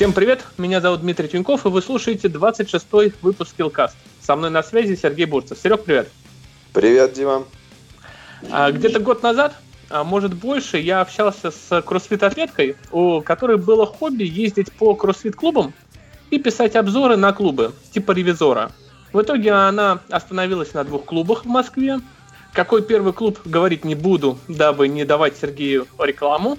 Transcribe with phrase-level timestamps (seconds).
[0.00, 3.92] Всем привет, меня зовут Дмитрий Тюньков, и вы слушаете 26-й выпуск Skillcast.
[4.22, 5.58] Со мной на связи Сергей Бурцев.
[5.58, 6.08] Серег, привет.
[6.72, 7.44] Привет, Дима.
[8.50, 9.54] А, где-то год назад,
[9.90, 15.74] а может больше, я общался с кроссфит-атлеткой, у которой было хобби ездить по кроссфит-клубам
[16.30, 18.72] и писать обзоры на клубы, типа ревизора.
[19.12, 22.00] В итоге она остановилась на двух клубах в Москве.
[22.54, 26.56] Какой первый клуб, говорить не буду, дабы не давать Сергею рекламу.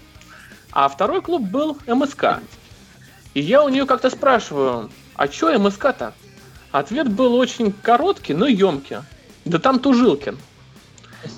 [0.71, 2.39] А второй клуб был МСК.
[3.33, 6.13] И я у нее как-то спрашиваю, а что МСК-то?
[6.71, 8.97] Ответ был очень короткий, но емкий.
[9.45, 10.37] Да там Тужилкин.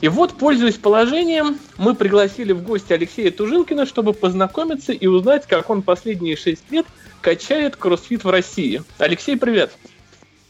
[0.01, 5.69] И вот, пользуясь положением, мы пригласили в гости Алексея Тужилкина, чтобы познакомиться и узнать, как
[5.69, 6.85] он последние шесть лет
[7.21, 8.81] качает кроссфит в России.
[8.97, 9.71] Алексей, привет.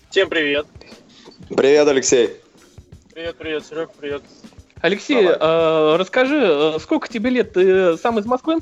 [0.09, 0.67] Всем привет.
[1.49, 2.29] Привет, Алексей.
[3.13, 4.23] Привет, привет, Серег, привет.
[4.81, 7.53] Алексей, э, расскажи, сколько тебе лет?
[7.53, 8.57] Ты сам из Москвы?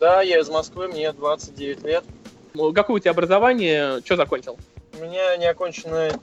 [0.00, 2.04] Да, я из Москвы, мне 29 лет.
[2.74, 4.00] Какое у тебя образование?
[4.02, 4.58] Что закончил?
[4.98, 6.18] У меня неоконченное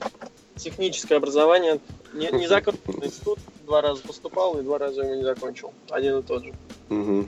[0.56, 1.78] техническое образование.
[2.12, 5.72] Не, не закончил институт, два раза поступал и два раза его не закончил.
[5.90, 6.52] Один и тот же.
[6.90, 7.26] Угу.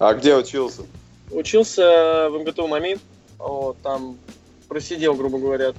[0.00, 0.82] А где учился?
[1.30, 2.98] Учился в МГТУ МАМИ.
[3.38, 4.18] Вот, там
[4.68, 5.72] просидел, грубо говоря,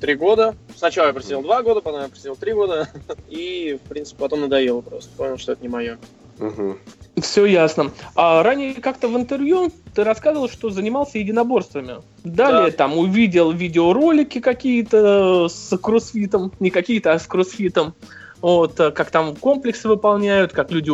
[0.00, 0.56] три года.
[0.74, 2.88] Сначала я просидел два года, потом я просидел три года.
[3.28, 5.10] И, в принципе, потом надоело просто.
[5.18, 5.98] Понял, что это не мое.
[6.38, 6.76] Угу.
[7.22, 7.92] Все ясно.
[8.14, 12.02] А ранее как-то в интервью ты рассказывал, что занимался единоборствами.
[12.24, 12.76] Далее да.
[12.76, 17.94] там увидел видеоролики какие-то с кроссфитом, не какие-то, а с кроссфитом.
[18.42, 20.92] Вот, э, как там комплексы выполняют, как люди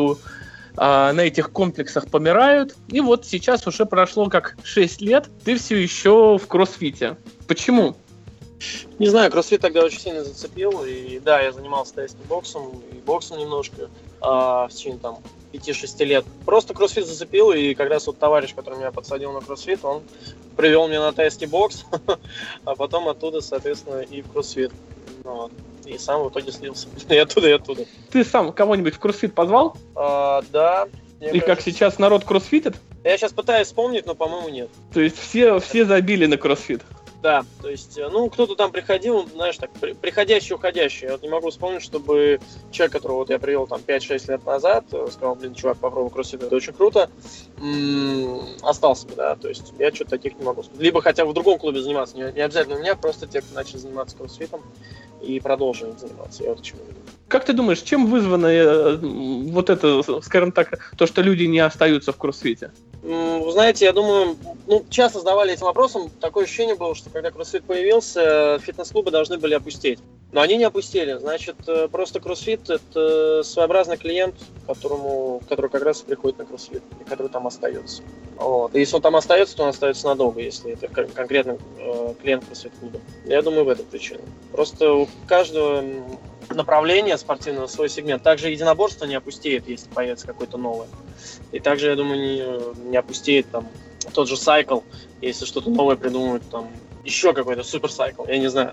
[0.77, 2.77] а, на этих комплексах помирают.
[2.89, 7.17] И вот сейчас уже прошло как 6 лет, ты все еще в кроссфите.
[7.47, 7.97] Почему?
[8.99, 10.85] Не знаю, кроссфит тогда очень сильно зацепил.
[10.85, 13.89] И да, я занимался тайским боксом и боксом немножко
[14.23, 15.19] в течение там
[15.53, 16.25] 5-6 лет.
[16.47, 20.03] Просто кроссфит зацепил, и как раз вот товарищ, который меня подсадил на кроссфит, он
[20.57, 21.85] привел меня на тайский бокс,
[22.65, 24.73] а потом оттуда, соответственно, и в кроссфит.
[25.25, 25.53] Ну вот.
[25.85, 26.89] И сам в итоге слился.
[27.09, 27.85] и оттуда, и оттуда.
[28.11, 29.77] Ты сам кого-нибудь в кроссфит позвал?
[29.95, 30.89] А, да.
[31.21, 32.77] И кажется, как сейчас народ кроссфитит?
[33.05, 34.71] Я сейчас пытаюсь вспомнить, но, по-моему, нет.
[34.93, 36.83] То есть все, все забили на кроссфит?
[37.23, 41.07] Да, то есть, э, ну, кто-то там приходил, знаешь, так, приходящий, уходящий.
[41.07, 42.41] Я вот не могу вспомнить, чтобы
[42.73, 46.43] человек, которого вот я привел там 5-6 лет назад, э, сказал, блин, чувак, попробуй кроссфит,
[46.43, 47.09] это очень круто,
[47.59, 50.65] м-м, остался бы, да, то есть я что-то таких не могу.
[50.77, 53.55] Либо хотя бы в другом клубе заниматься, не, не обязательно у меня, просто те, кто
[53.55, 54.61] начали заниматься кроссфитом
[55.21, 56.99] и продолжили заниматься, я вот к чему веду.
[57.33, 62.13] Как ты думаешь, чем вызвано э, вот это, скажем так, то, что люди не остаются
[62.13, 62.73] в кроссфите?
[63.03, 66.11] Вы знаете, я думаю, ну, часто задавали этим вопросом.
[66.21, 69.99] Такое ощущение было, что когда кроссфит появился, фитнес-клубы должны были опустить.
[70.31, 71.15] Но они не опустили.
[71.15, 74.35] Значит, э, просто кроссфит– это своеобразный клиент,
[74.67, 78.03] которому, который как раз приходит на кроссфит, и который там остается.
[78.37, 78.75] Вот.
[78.75, 83.01] И если он там остается, то он остается надолго, если это конкретно э, клиент кроссфит-клуба.
[83.25, 84.21] Я думаю, в этом причина.
[84.53, 85.83] Просто у каждого
[86.55, 88.23] направления спортивного свой сегмент.
[88.23, 90.89] Также единоборство не опустеет, если появится какое-то новое.
[91.53, 93.69] И также, я думаю, не, не опустеет там
[94.13, 94.81] тот же сайкл,
[95.21, 96.69] если что-то новое придумают, там
[97.05, 98.73] еще какой-то супер сайкл, я не знаю.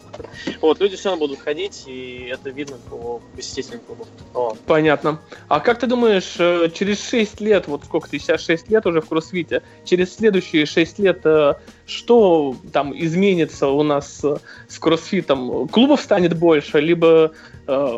[0.61, 4.07] Вот, люди все равно будут ходить, и это видно по посетителям клубов.
[4.33, 4.59] Вот.
[4.61, 5.19] Понятно.
[5.47, 9.01] А как ты думаешь, э, через 6 лет, вот сколько ты сейчас 6 лет уже
[9.01, 14.23] в кроссфите, через следующие 6 лет э, что там изменится у нас
[14.67, 15.67] с кроссфитом?
[15.67, 17.31] Клубов станет больше, либо
[17.67, 17.97] э,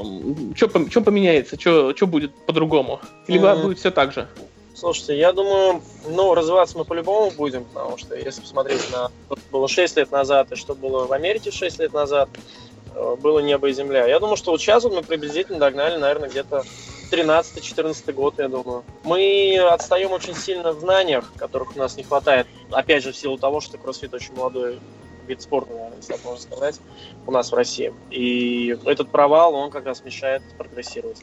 [0.55, 3.01] что поменяется, что будет по-другому?
[3.27, 3.61] Либо mm-hmm.
[3.63, 4.27] будет все так же?
[4.81, 9.67] Слушайте, я думаю, ну, развиваться мы по-любому будем, потому что если посмотреть на что было
[9.67, 12.29] 6 лет назад и что было в Америке 6 лет назад,
[12.95, 14.07] э, было небо и земля.
[14.07, 16.63] Я думаю, что вот сейчас вот мы приблизительно догнали, наверное, где-то
[17.11, 18.83] 13-14 год, я думаю.
[19.03, 22.47] Мы отстаем очень сильно в знаниях, которых у нас не хватает.
[22.71, 24.79] Опять же, в силу того, что кроссфит очень молодой
[25.27, 26.79] вид спорта, наверное, если так можно сказать,
[27.27, 27.93] у нас в России.
[28.09, 31.19] И этот провал, он как раз мешает прогрессировать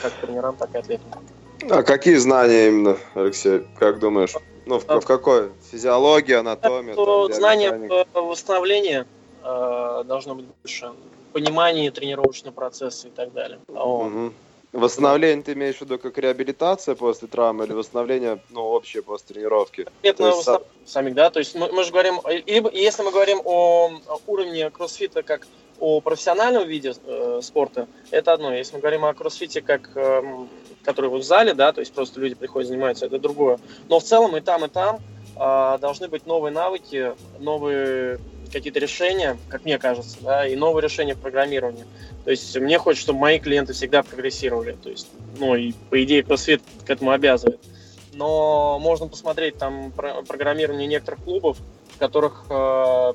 [0.00, 1.22] как тренерам, так и атлетам.
[1.70, 4.34] А какие знания именно, Алексей, как думаешь?
[4.66, 5.52] Ну, в, в какой?
[5.70, 6.94] Физиология, анатомия?
[6.94, 9.06] Там, знания по восстановлению
[9.42, 10.92] э, должно быть больше.
[11.32, 13.58] понимании тренировочного процесса и так далее.
[13.68, 14.04] Вот.
[14.04, 14.34] Мгм.
[14.72, 19.86] Восстановление ты имеешь в виду как реабилитация после травмы или восстановление, ну, общее после тренировки?
[20.02, 23.40] То есть восстав- самих, да, то есть мы, мы же говорим, либо если мы говорим
[23.44, 25.46] о уровне кроссфита как
[25.80, 28.54] о профессиональном виде э, спорта, это одно.
[28.54, 30.48] Если мы говорим о кроссфите как эм,
[30.84, 33.58] который вот в зале, да, то есть просто люди приходят занимаются, это другое.
[33.88, 35.00] Но в целом и там, и там
[35.36, 38.20] а, должны быть новые навыки, новые
[38.52, 41.84] какие-то решения, как мне кажется, да, и новые решения в программировании.
[42.24, 44.76] То есть мне хочется, чтобы мои клиенты всегда прогрессировали.
[44.80, 47.60] То есть, ну и по идее CrossFit к этому обязывает.
[48.12, 51.58] Но можно посмотреть там про- программирование некоторых клубов,
[51.94, 53.14] в которых, э,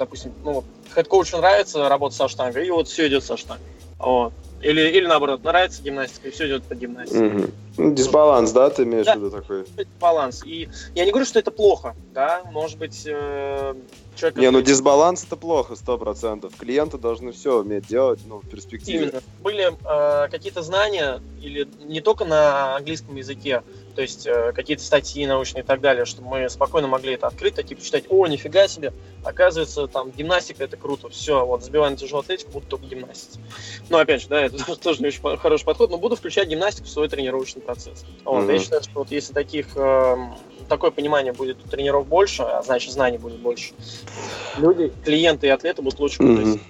[0.00, 0.64] допустим, ну,
[0.94, 3.66] head coach у нравится работа со штангой, и вот все идет со штангой.
[3.98, 4.32] Вот.
[4.62, 7.50] Или, или наоборот, нравится гимнастика, и все идет по гимнастике.
[7.76, 9.14] Ну, дисбаланс, да, ты имеешь Да.
[9.14, 9.62] в виду такой?
[9.76, 10.42] Это баланс.
[10.44, 13.74] И я не говорю, что это плохо, да, может быть, э,
[14.16, 14.38] человек...
[14.38, 16.54] Не, ну дисбаланс это плохо, сто процентов.
[16.58, 19.04] Клиенты должны все уметь делать, ну, в перспективе.
[19.04, 19.22] Именно.
[19.42, 23.62] Были э, какие-то знания, или не только на английском языке,
[23.94, 27.54] то есть э, какие-то статьи научные и так далее, чтобы мы спокойно могли это открыть,
[27.54, 28.92] такие почитать, о, нифига себе,
[29.24, 33.40] оказывается, там, гимнастика это круто, все, вот, забиваем тяжелую атлетику, буду только гимнастить.
[33.88, 36.90] Ну, опять же, да, это тоже не очень хороший подход, но буду включать гимнастику в
[36.90, 38.04] свой тренировочный процесс.
[38.24, 38.50] Вот, Мгм.
[38.50, 40.34] Я считаю, что вот если таких, эм,
[40.68, 43.74] такое понимание будет у тренеров больше, а значит, знаний будет больше,
[44.56, 46.60] люди, клиенты и атлеты будут лучше прогрессировать.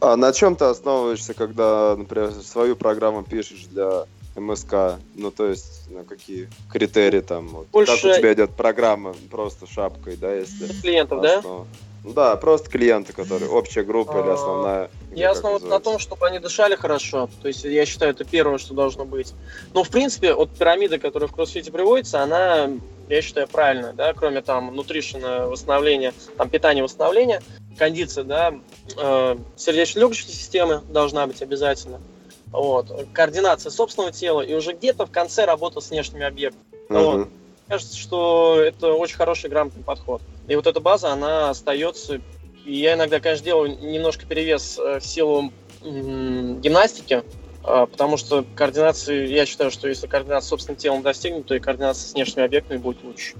[0.00, 4.06] А на чем ты основываешься, когда, например, свою программу пишешь для
[4.36, 4.98] МСК?
[5.14, 7.48] Ну, то есть, на какие критерии там?
[7.48, 7.66] вот?
[7.68, 10.68] Больше- Как у тебя идет программа просто шапкой, да, если...
[10.80, 11.38] Клиентов, да?
[11.38, 11.66] основа?
[12.04, 14.90] Ну Да, просто клиенты, которые общая группа или А, основная.
[15.14, 17.28] Я основан на том, чтобы они дышали хорошо.
[17.40, 19.34] То есть я считаю, это первое, что должно быть.
[19.72, 22.70] Но в принципе, вот пирамида, которая в кроссфите приводится, она,
[23.08, 27.40] я считаю, правильная, да, кроме там нутришена восстановления, там питания восстановления,
[27.78, 28.54] кондиция, да,
[28.96, 32.00] э, сердечно-легочной системы должна быть обязательно.
[32.52, 33.08] Вот.
[33.12, 36.62] Координация собственного тела и уже где-то в конце работа с внешними объектами.
[36.88, 37.02] Мгм.
[37.02, 37.28] вот.
[37.68, 40.20] кажется, что это очень хороший грамотный подход.
[40.46, 42.20] И вот эта база, она остается.
[42.64, 45.52] И я иногда, конечно, делаю немножко перевес э, в силу
[45.82, 47.24] гимнастики,
[47.64, 52.08] а, потому что координация, я считаю, что если координация собственным телом достигнут, то и координация
[52.08, 53.34] с внешними объектами будет лучше.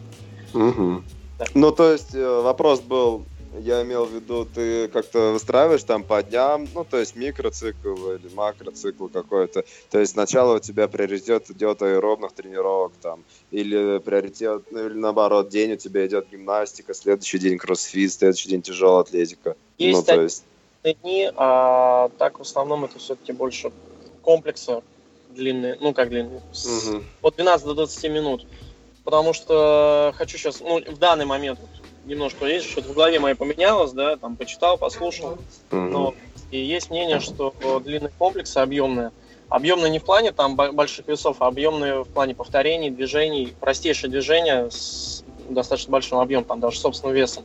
[0.53, 1.05] Мгм.
[1.39, 1.45] Да.
[1.55, 3.25] Ну, то есть, э, вопрос был,
[3.59, 8.29] я имел в виду, ты как-то выстраиваешь там по дням, ну, то есть микроцикл или
[8.35, 9.65] макроцикл какой-то.
[9.91, 15.49] То есть сначала у тебя приоритет идет аэробных тренировок там, или приоритет, ну, или наоборот,
[15.49, 19.57] день у тебя идет гимнастика, следующий день кроссфит, следующий день тяжелая атлетика.
[19.79, 20.45] Есть ну, то есть,
[21.03, 23.73] дни, а так в основном это все-таки больше
[24.23, 24.83] комплексы
[25.31, 27.05] длинные, ну как длинные, мгм.
[27.23, 28.47] от 12 до 20 минут.
[29.05, 31.71] Потому что хочу сейчас, ну, в данный момент вот,
[32.05, 35.39] немножко, видишь, что-то в голове моей поменялось, да, там почитал, послушал.
[35.71, 35.91] Мгм.
[35.91, 36.15] Но
[36.51, 37.55] и есть мнение, что
[37.85, 39.13] длинные комплексы объемные.
[39.49, 44.11] Объемные не в плане там бо- больших весов, а объемные в плане повторений, движений, простейшие
[44.11, 47.45] движения с достаточно большим объемом, там даже собственным весом.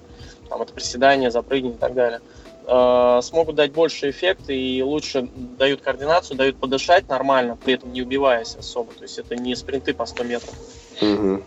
[0.50, 2.22] Там это приседания, запрыгивания и так далее.
[2.66, 8.02] Э, смогут дать больше эффект и лучше дают координацию, дают подышать нормально, при этом не
[8.02, 8.94] убиваясь особо.
[8.94, 10.54] То есть это не спринты по 100 метров.
[11.02, 11.44] Мгм.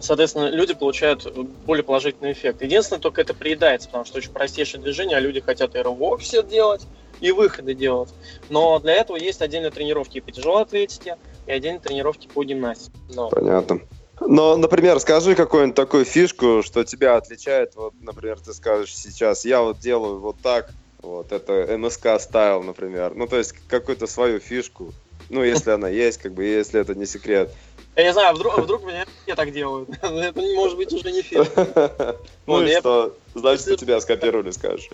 [0.00, 1.26] Соответственно, люди получают
[1.64, 2.62] более положительный эффект.
[2.62, 5.82] Единственное, только это приедается, потому что очень простейшее движение, а люди хотят и
[6.18, 6.82] все делать,
[7.20, 8.10] и выходы делать.
[8.48, 12.92] Но для этого есть отдельные тренировки по тяжелой атлетике, и отдельные тренировки по гимнастике.
[13.14, 13.80] Но Понятно.
[14.20, 19.62] Но, например, скажи какую-нибудь такую фишку, что тебя отличает, вот, например, ты скажешь сейчас, я
[19.62, 20.70] вот делаю вот так,
[21.00, 24.92] вот, это МСК стайл, например, ну, то есть какую-то свою фишку,
[25.28, 27.54] ну, если она есть, как бы, если это не секрет.
[27.98, 29.90] Я не знаю, а вдруг, а вдруг меня все так делают.
[30.02, 32.16] Это не может быть уже не фишка.
[32.46, 33.14] Ну и что?
[33.34, 34.88] Значит, тебя скопировали, скажешь.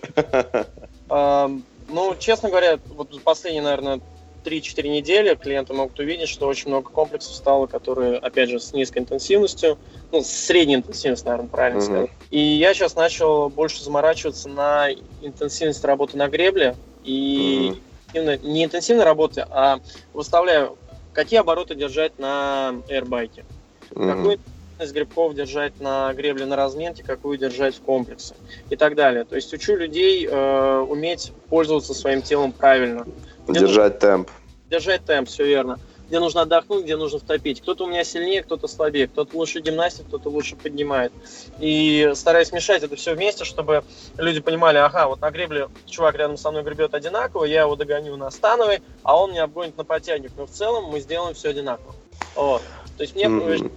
[1.07, 4.01] Ну, честно говоря, вот последние, наверное,
[4.43, 8.99] 3-4 недели клиенты могут увидеть, что очень много комплексов стало, которые, опять же, с низкой
[8.99, 9.77] интенсивностью,
[10.11, 12.09] ну, с средней интенсивностью, наверное, правильно сказать.
[12.31, 14.89] И я сейчас начал больше заморачиваться на
[15.21, 17.75] интенсивность работы на гребле и
[18.13, 19.79] именно не интенсивной работы, а
[20.13, 20.77] выставляю,
[21.15, 23.45] какие обороты держать на airbike,
[23.91, 24.09] Мгм.
[24.09, 28.35] какую интенсивность грибков держать на гребле на разминке, какую держать в комплексе
[28.69, 29.23] и так далее.
[29.23, 33.05] То есть учу людей э, уметь пользоваться своим телом правильно,
[33.47, 34.29] Держать темп.
[34.69, 35.79] держать темп, все верно.
[36.07, 37.61] Где нужно отдохнуть, где нужно втопить.
[37.61, 41.11] Кто-то у меня сильнее, кто-то слабее, кто-то лучше гимнастик, кто-то лучше поднимает.
[41.59, 43.83] И стараюсь смешать это все вместе, чтобы
[44.17, 48.15] люди понимали, ага, вот на гребле чувак рядом со мной гребет одинаково, я его догоню
[48.17, 50.31] на становой, а он меня обгонит на подтягивник.
[50.37, 51.95] Но в целом мы сделаем все одинаково.
[52.35, 52.61] Вот.
[52.97, 53.71] То есть мне Мгм.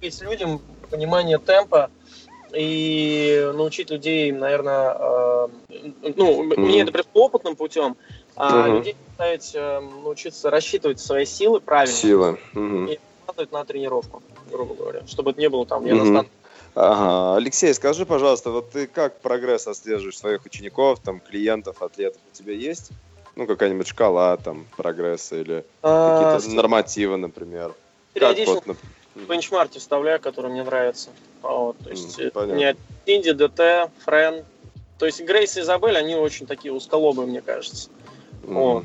[0.00, 0.60] есть людям
[0.90, 1.90] понимание темпа
[2.54, 5.48] и научить людей, наверное, э,
[6.16, 6.60] ну, mm-hmm.
[6.60, 7.96] мне это пришло опытным путем,
[8.36, 8.76] а mm-hmm.
[8.76, 11.94] людей заставить э, научиться рассчитывать свои силы правильно.
[11.94, 12.38] Силы.
[12.54, 12.94] Mm-hmm.
[12.94, 16.18] И откладывать на тренировку, грубо говоря, чтобы это не было там недостаточно.
[16.18, 16.42] Mm-hmm.
[16.74, 17.36] Ага.
[17.36, 22.20] Алексей, скажи, пожалуйста, вот ты как прогресс отслеживаешь своих учеников, там, клиентов, атлетов?
[22.32, 22.90] У тебя есть,
[23.36, 27.74] ну, какая-нибудь шкала, там, прогресса или а, какие-то нормативы, например?
[28.14, 28.76] Периодично как, вот,
[29.28, 31.10] бенчмарки вставляю, которые мне нравятся.
[31.42, 32.74] Вот, то есть mm, у меня
[33.04, 34.44] Инди, ДТ, Френ.
[34.98, 37.90] То есть Грейс и Изабель, они очень такие узколобые, мне кажется.
[38.42, 38.84] Вот.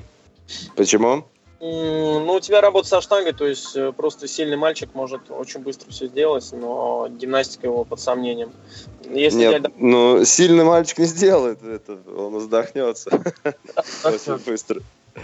[0.75, 1.25] Почему?
[1.59, 5.89] Ну, у тебя работа со штангой, то есть э, просто сильный мальчик может очень быстро
[5.89, 8.51] все сделать, но гимнастика его под сомнением.
[9.09, 9.71] Если Нет, я...
[9.75, 13.09] ну, сильный мальчик не сделает это, он вздохнется
[14.03, 14.81] очень быстро.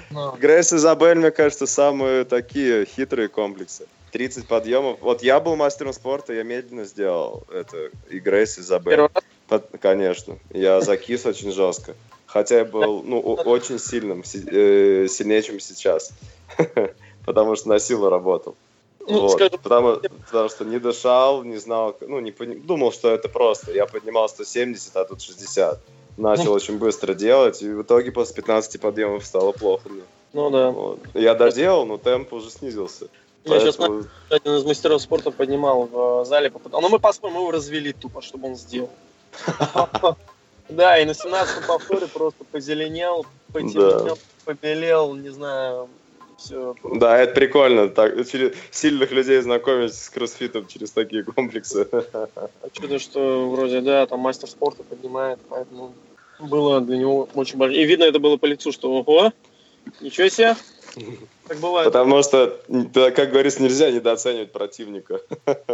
[0.10, 0.32] Ну.
[0.38, 3.86] Грейс и Изабель, мне кажется, самые такие хитрые комплексы.
[4.12, 5.00] 30 подъемов.
[5.02, 7.90] Вот я был мастером спорта, я медленно сделал это.
[8.10, 9.10] И Грейс и Изабель.
[9.82, 10.40] Конечно.
[10.52, 11.96] Я закис очень жестко.
[12.34, 16.10] Хотя я был ну, очень сильным, э, сильнее, чем сейчас.
[17.25, 18.56] Потому что на силу работал.
[19.08, 19.34] Ну, вот.
[19.34, 22.56] скажем, потому, потому что не дышал, не знал, ну, не пони...
[22.56, 23.72] думал, что это просто.
[23.72, 25.80] Я поднимал 170, а тут 60.
[26.18, 26.52] Начал ну.
[26.54, 30.04] очень быстро делать, и в итоге после 15 подъемов стало плохо мне.
[30.34, 30.72] Ну да.
[30.72, 31.00] Вот.
[31.13, 33.10] Я доделал, но темп уже снизился.
[33.44, 34.02] Я Поэтому...
[34.02, 37.94] сейчас один из мастеров спорта поднимал в зале, но ну, мы поспорим, мы его развели
[37.94, 38.90] тупо, чтобы он сделал.
[40.70, 45.89] Да, и на 17 повторе просто позеленел, потемнел, побелел, не знаю,
[46.38, 46.75] все.
[46.96, 47.89] Да, это прикольно.
[47.89, 51.88] Так, через сильных людей знакомить с кроссфитом через такие комплексы.
[51.91, 55.93] А чудо, что вроде, да, там мастер спорта поднимает, поэтому
[56.39, 57.82] было для него очень большое.
[57.82, 59.32] И видно это было по лицу, что ого,
[60.01, 60.55] ничего себе.
[61.48, 61.86] Так бывает.
[61.86, 62.62] Потому что,
[62.93, 65.22] как говорится, нельзя недооценивать противника.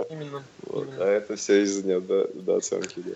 [0.10, 0.44] Именно.
[0.66, 0.88] Вот.
[0.88, 1.04] именно.
[1.04, 2.96] А это все из-за недооценки.
[2.98, 3.12] Да.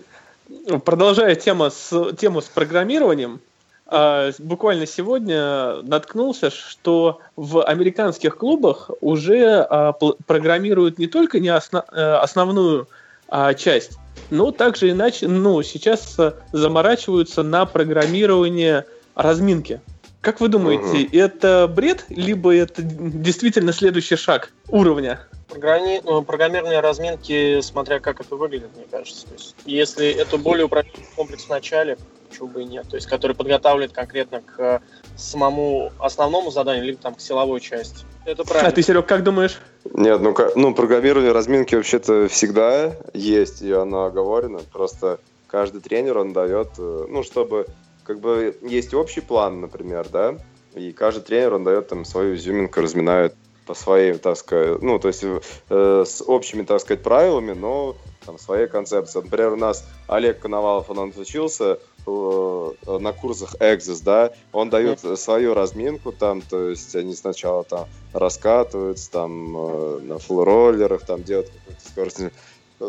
[0.84, 3.40] Продолжая тему с, тему с программированием,
[3.86, 9.92] а, буквально сегодня наткнулся, что в американских клубах уже а,
[10.26, 12.88] программируют не только не осно, э, основную
[13.28, 13.98] а, часть,
[14.30, 16.16] но также иначе, ну, сейчас
[16.52, 19.80] заморачиваются на программирование разминки.
[20.20, 21.16] Как вы думаете, угу.
[21.16, 25.20] это бред, либо это действительно следующий шаг уровня?
[25.54, 26.00] Программи...
[26.04, 29.26] Ну, программирование разминки, смотря как это выглядит, мне кажется.
[29.28, 31.96] То есть, если это более упрощенный комплекс в начале,
[32.28, 32.88] почему бы и нет.
[32.88, 34.82] То есть, который подготавливает конкретно к
[35.16, 38.04] самому основному заданию, либо там к силовой части.
[38.24, 38.68] Это правильно.
[38.68, 39.60] А ты, Серег, как думаешь?
[39.92, 44.58] Нет, ну, ну программирование разминки вообще-то всегда есть, и оно оговорено.
[44.72, 47.66] Просто каждый тренер, он дает, э, ну, чтобы
[48.02, 50.34] как бы есть общий план, например, да,
[50.74, 53.34] и каждый тренер, он дает там свою изюминку, разминает
[53.66, 58.38] по своим, так сказать, ну, то есть э, с общими, так сказать, правилами, но там
[58.38, 59.20] своей концепции.
[59.20, 65.54] Например, у нас Олег Коновалов, он отучился э, на курсах Exis, да, он дает свою
[65.54, 71.88] разминку там, то есть они сначала там раскатываются там э, на фулл-роллерах, там делают какую-то
[71.88, 72.32] скоростную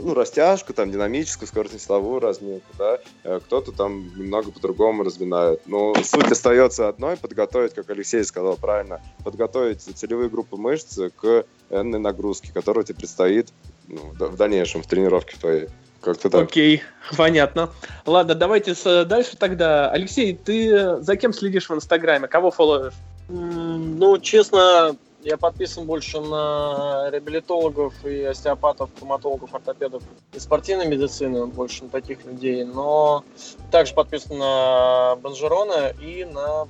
[0.02, 5.62] ну, растяжку, там, динамическую, скоростно-силовую разминку, да, э, кто-то там немного по-другому разминает.
[5.66, 12.00] Но суть остается одной, подготовить, как Алексей сказал правильно, подготовить целевые группы мышц к энной
[12.00, 13.50] нагрузке, которая тебе предстоит
[13.88, 15.68] ну, в дальнейшем в тренировке твоей.
[16.02, 16.44] Как-то так.
[16.44, 16.84] Окей,
[17.18, 17.72] понятно.
[18.06, 18.76] Ладно, давайте
[19.06, 19.90] дальше тогда.
[19.90, 22.28] Алексей, ты за кем следишь в Инстаграме?
[22.28, 22.94] Кого фолловишь?
[23.28, 24.96] Ну, честно,
[25.26, 30.04] я подписан больше на реабилитологов и остеопатов, травматологов, ортопедов
[30.34, 33.24] и спортивной медицины, больше на таких людей, но
[33.72, 36.68] также подписан на Банжерона и на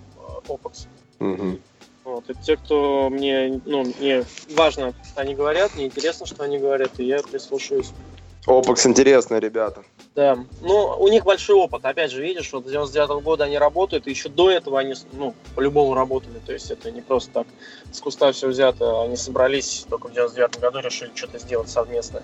[0.47, 0.87] Опекс.
[1.19, 1.59] Угу.
[2.05, 4.23] Вот, это те, кто мне, ну, мне
[4.55, 7.91] важно, что они говорят, мне интересно, что они говорят, и я прислушаюсь.
[8.47, 9.83] Опекс интересные ребята.
[10.13, 11.83] Да, ну, у них большой опыт.
[11.83, 14.93] Опять же, видишь, вот с 99 -го года они работают, и еще до этого они,
[15.13, 16.39] ну, по-любому работали.
[16.45, 17.47] То есть это не просто так
[17.91, 19.01] с куста все взято.
[19.01, 22.21] Они собрались только в 99 году, решили что-то сделать совместно.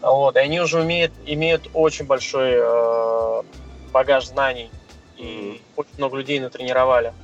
[0.00, 3.42] Вот, и они уже умеют, имеют очень большой э,
[3.92, 4.70] багаж знаний.
[5.16, 5.60] И mm-hmm.
[5.76, 7.14] очень много людей натренировали.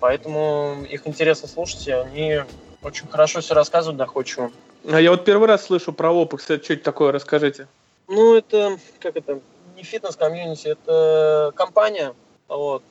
[0.00, 2.40] Поэтому их интересно слушать, и они
[2.82, 4.50] очень хорошо все рассказывают доходчиво.
[4.88, 6.48] А я вот первый раз слышу про Опекс.
[6.48, 7.12] Это что это такое?
[7.12, 7.66] Расскажите.
[8.08, 9.40] Ну, это, как это,
[9.76, 12.14] не фитнес-комьюнити, это компания,
[12.46, 12.82] вот,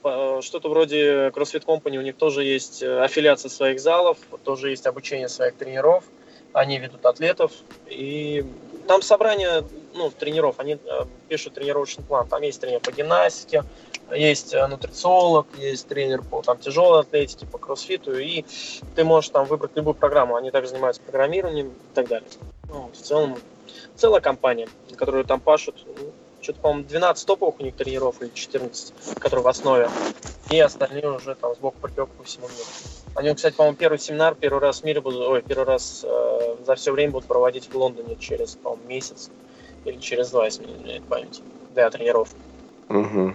[0.42, 5.30] что-то вроде CrossFit Company, у них тоже есть э, аффилиация своих залов, тоже есть обучение
[5.30, 6.04] своих тренеров,
[6.52, 7.54] они ведут атлетов,
[7.88, 8.46] и
[8.88, 9.64] там собрание
[9.96, 13.64] ну, тренеров, они э, пишут тренировочный план, там есть тренер по гимнастике,
[14.14, 18.46] есть э, нутрициолог, есть тренер по там, тяжелой атлетике, по кроссфиту, и
[18.96, 22.30] ты можешь там выбрать любую программу, они также занимаются программированием и так далее.
[22.70, 23.38] Ну, в целом
[23.96, 25.76] целая компания, которую там пашут.
[26.42, 29.90] что-то, по-моему, 12 топовых у них тренеров или 14, которые в основе.
[30.52, 32.68] И остальные уже там сбоку припек по всему миру.
[33.16, 36.76] Они, кстати, по-моему, первый семинар первый раз в мире будут, ой, первый раз э, за
[36.76, 39.32] все время будут проводить в Лондоне через, по-моему, месяц
[39.86, 41.42] или через два, если не изменяет память,
[41.74, 42.36] для тренировки.
[42.90, 43.34] Угу.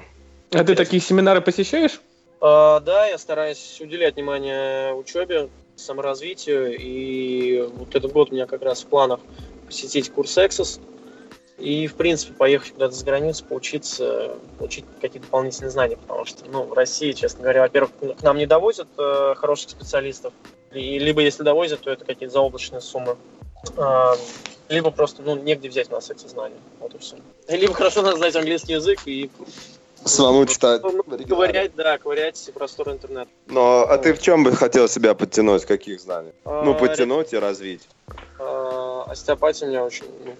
[0.53, 2.01] А ты такие семинары посещаешь?
[2.41, 8.63] А, да, я стараюсь уделять внимание учебе, саморазвитию, и вот этот год у меня как
[8.63, 9.21] раз в планах
[9.67, 10.81] посетить курс Access,
[11.59, 16.65] и, в принципе, поехать куда-то за границу, поучиться, получить какие-то дополнительные знания, потому что, ну,
[16.65, 20.33] в России, честно говоря, во-первых, к нам не довозят э, хороших специалистов,
[20.73, 23.17] и, либо если довозят, то это какие-то заоблачные суммы.
[23.77, 24.15] Э,
[24.69, 26.57] либо просто, ну, негде взять у нас эти знания.
[26.81, 27.17] Вот и все.
[27.49, 29.31] Либо хорошо надо знать английский язык и
[30.05, 30.83] Самому читать.
[30.83, 33.29] ну, ковырять, да, ковырять простор интернета.
[33.47, 36.33] Но, а ты в чем бы хотел себя подтянуть, каких знаний?
[36.45, 37.87] Ну, А, подтянуть и развить.
[38.39, 40.35] А, Остеопатия меня очень, ну,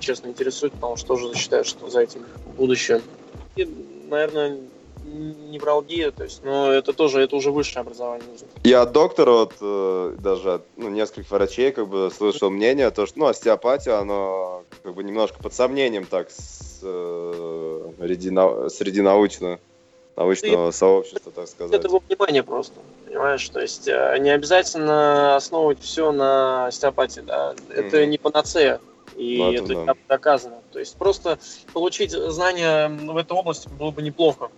[0.00, 3.00] честно, интересует, потому что тоже считаю, что за этим будущее.
[3.54, 3.64] И,
[4.08, 4.58] наверное,
[5.06, 8.48] невралгия, то есть, но это тоже, это уже высшее образование нужно.
[8.64, 13.06] Я от доктора, вот, э, даже от ну, нескольких врачей, как бы, слышал мнение, то,
[13.06, 19.02] что, ну, остеопатия, оно, как бы, немножко под сомнением, так, с, э, среди, нау- среди
[19.02, 19.58] научно,
[20.16, 21.74] научного сообщества, так сказать.
[21.74, 23.48] Это его внимание просто, понимаешь?
[23.48, 27.54] То есть э, не обязательно основывать все на остеопатии, да.
[27.70, 28.10] Это Мгм.
[28.10, 28.80] не панацея.
[29.16, 29.94] И Ну, это это да.
[30.08, 30.62] доказано.
[30.72, 31.38] То есть просто
[31.72, 34.50] получить знания в этой области было бы неплохо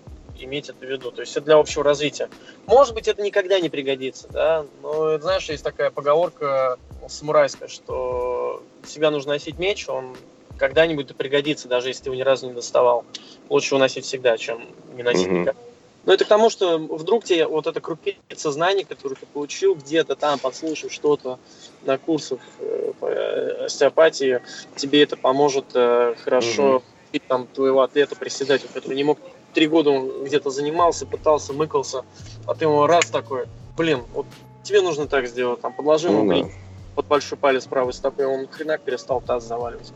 [0.44, 1.10] иметь это в виду.
[1.10, 2.28] То есть это для общего развития.
[2.66, 6.78] Может быть, это никогда не пригодится, да, но, знаешь, есть такая поговорка
[7.08, 10.16] самурайская, что всегда нужно носить меч, он
[10.56, 13.04] когда-нибудь пригодится, даже если ты его ни разу не доставал.
[13.48, 14.60] Лучше его носить всегда, чем
[14.96, 15.40] не носить Мгм.
[15.42, 15.60] никогда.
[16.04, 20.16] Ну, это к тому, что вдруг тебе вот эта крупица знаний, которую ты получил, где-то
[20.16, 21.38] там, подслушав что-то
[21.82, 24.40] на курсах э, по остеопатии,
[24.76, 29.18] тебе это поможет э, хорошо и там твоего атлета приседателя, который не мог
[29.54, 32.04] три года он где-то занимался, пытался, мыкался,
[32.46, 33.46] а ты ему раз такой,
[33.76, 34.26] блин, вот
[34.62, 36.48] тебе нужно так сделать, там, подложи ему Ну, да.
[36.94, 39.92] под большой палец правой стопы, он хренак перестал таз заваливать.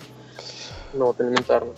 [0.92, 1.72] Ну, вот элементарно.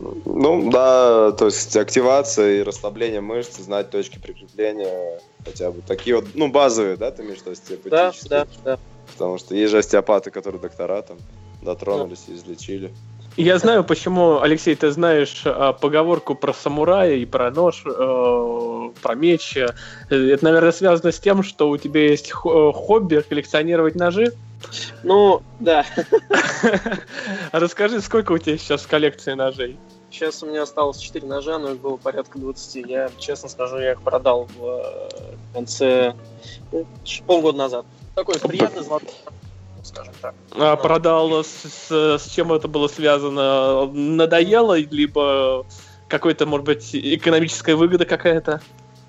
[0.00, 6.24] Ну, да, то есть активация и расслабление мышц, знать точки прикрепления, хотя бы такие вот,
[6.34, 8.78] ну, базовые, да, ты имеешь в виду, Да, да, да.
[9.12, 11.18] Потому что есть же остеопаты, которые доктора там
[11.60, 12.94] дотронулись и излечили.
[13.40, 19.14] Я знаю, почему, Алексей, ты знаешь а, поговорку про самурая и про нож, э, про
[19.14, 19.56] меч.
[19.56, 19.68] Э,
[20.10, 24.34] Это, наверное, связано с тем, что у тебя есть хо- хобби коллекционировать ножи.
[25.02, 25.86] Ну, да.
[27.52, 29.78] Расскажи, сколько у тебя сейчас в коллекции ножей?
[30.10, 32.86] Сейчас у меня осталось 4 ножа, но их было порядка 20.
[32.86, 35.08] Я, честно скажу, я их продал в э,
[35.54, 36.14] конце
[36.72, 36.86] ну,
[37.26, 37.86] полгода назад.
[38.14, 39.14] Такой приятный золотой,
[39.84, 40.34] скажем так.
[40.56, 43.86] А, продал с, с- с чем это было связано?
[43.86, 45.66] Надоело, либо
[46.08, 48.60] какой-то, может быть, экономическая выгода какая-то?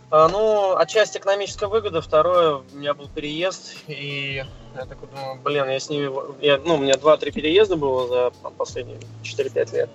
[0.09, 4.43] А, ну, отчасти экономическая выгода, второе, у меня был переезд, и
[4.75, 6.11] я такой думаю, блин, я с ними...
[6.43, 9.89] Я, ну, у меня 2-3 переезда было за там, последние 4-5 лет.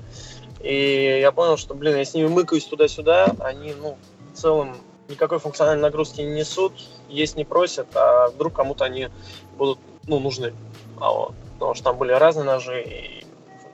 [0.61, 3.99] И я понял, что, блин, я с ними мыкаюсь туда-сюда, они, ну,
[4.33, 4.77] в целом
[5.09, 6.73] никакой функциональной нагрузки не несут,
[7.09, 9.09] есть не просят, а вдруг кому-то они
[9.57, 10.53] будут, ну, нужны.
[11.01, 13.25] А вот, потому что там были разные ножи, и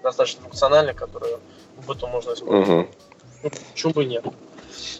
[0.02, 1.38] достаточно функциональные, которые
[1.76, 2.68] в быту можно использовать.
[2.68, 2.88] Мгм.
[3.42, 4.24] Ну, почему бы нет.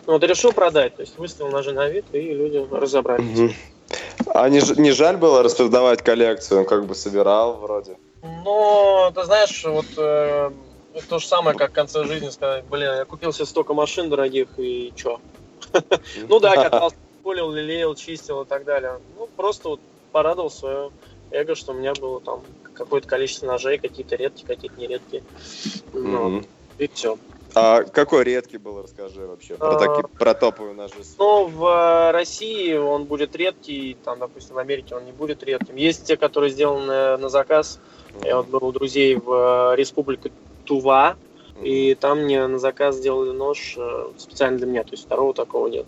[0.07, 3.39] Ну, вот решил продать, то есть выставил ножи на вид, и люди разобрались.
[3.39, 3.55] Мгм.
[4.35, 6.61] А не, не жаль было распродавать коллекцию?
[6.61, 7.97] Он как бы собирал вроде.
[8.23, 10.51] Но, ты знаешь, вот э,
[10.95, 14.11] это то же самое, как в конце жизни сказать, блин, я купил себе столько машин
[14.11, 15.21] дорогих, и чё?
[16.29, 19.01] Ну да, катался, полил, лелеял, чистил и так далее.
[19.17, 19.81] Ну, просто вот
[20.13, 20.91] порадовал свое
[21.33, 22.43] эго, что у меня было там
[22.75, 25.23] какое-то количество ножей, какие-то редкие, какие-то нередкие.
[25.93, 26.47] Ну, Мгм.
[26.79, 27.19] и все.
[27.55, 29.77] А какой редкий был, расскажи вообще, про, А.
[29.77, 30.95] такие, про топовые ножи.
[31.19, 35.77] Но в э, России он будет редкий, там, допустим, в Америке он не будет редким.
[35.77, 37.79] Есть те, которые сделаны на заказ.
[38.25, 40.33] Я вот был у друзей в э, республике
[40.65, 41.17] Тува,
[41.57, 41.65] Мгм.
[41.67, 45.67] и там мне на заказ сделали нож э, специально для меня, то есть второго такого
[45.67, 45.87] нет.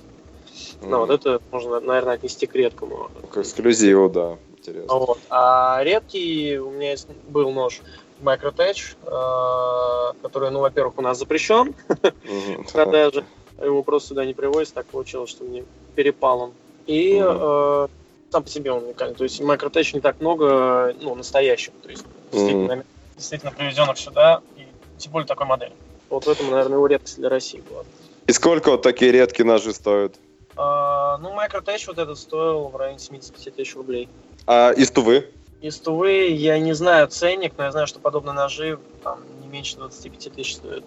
[0.83, 3.11] Ну, вот это можно, наверное, отнести к редкому.
[3.31, 4.39] К эксклюзиву, да.
[4.65, 4.95] Интересно.
[4.95, 5.19] Вот.
[5.29, 7.83] А редкий у меня есть, был нож
[8.23, 13.25] Microtech, э, который, ну, во-первых, у нас запрещен в продаже.
[13.63, 16.53] Его просто сюда не привозят, так получилось, что мне перепал он.
[16.87, 17.89] И э,
[18.31, 19.15] сам по себе он уникальный.
[19.15, 21.73] То есть Microtech не так много, ну, настоящих.
[21.83, 22.85] То есть действительно,
[23.17, 24.67] действительно привезенных сюда, и
[24.99, 25.73] тем более такой модели.
[26.09, 27.85] Вот в этом, наверное, его редкость для России была.
[28.27, 30.15] И сколько вот такие редкие ножи стоят?
[30.57, 34.09] А, ну, Microtech вот этот стоил в районе 75 тысяч рублей.
[34.47, 35.29] А из Тувы?
[35.61, 39.77] Из Тувы я не знаю ценник, но я знаю, что подобные ножи там не меньше
[39.77, 40.85] 25 тысяч стоит.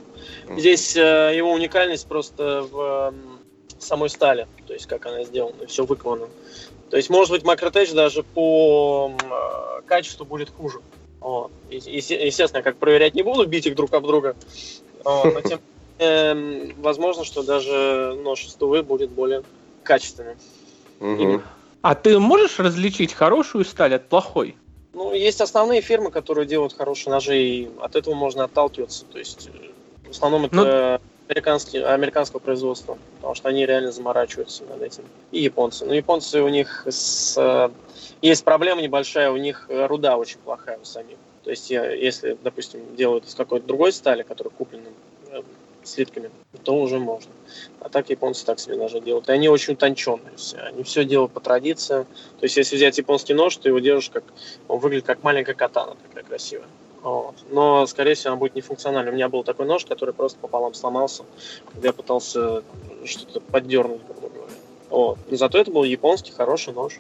[0.56, 5.86] Здесь э, его уникальность просто в э, самой стали, то есть как она сделана, все
[5.86, 6.28] выковано.
[6.90, 10.80] То есть, может быть, Macrotech даже по э, качеству будет хуже.
[11.20, 11.52] Вот.
[11.70, 14.36] Естественно, как проверять не буду, бить их друг об друга.
[15.04, 15.34] Вот.
[15.34, 15.60] Но тем
[15.98, 19.44] э, возможно, что даже нож из тувы будет более
[19.84, 20.38] качественным.
[21.00, 21.42] Угу.
[21.82, 24.56] А ты можешь различить хорошую сталь от плохой?
[24.94, 29.06] Ну, есть основные фирмы, которые делают хорошие ножи, и от этого можно отталкиваться.
[29.06, 31.30] То есть, э, в основном это ну...
[31.30, 35.04] американские, американского производства, потому что они реально заморачиваются над этим.
[35.32, 35.86] И японцы.
[35.86, 37.72] Но японцы у них с,
[38.22, 41.18] есть проблема небольшая, у них руда очень плохая у самих.
[41.44, 44.90] То есть, если, допустим, делают из какой-то другой стали, которая куплена
[45.88, 46.30] слитками,
[46.64, 47.32] то уже можно.
[47.80, 49.30] А так японцы так себе ножи делают.
[49.30, 50.58] И они очень утонченные все.
[50.58, 52.04] Они все делают по традиции.
[52.40, 54.24] То есть, если взять японский нож, ты его держишь как...
[54.68, 56.68] Он выглядит как маленькая катана, такая красивая.
[57.02, 57.36] Вот.
[57.50, 59.12] Но, скорее всего, он будет нефункциональный.
[59.12, 61.24] У меня был такой нож, который просто пополам сломался,
[61.72, 62.64] когда я пытался
[63.06, 64.54] что-то поддернуть, грубо говоря.
[64.90, 65.18] Вот.
[65.30, 67.00] Но зато это был японский хороший нож.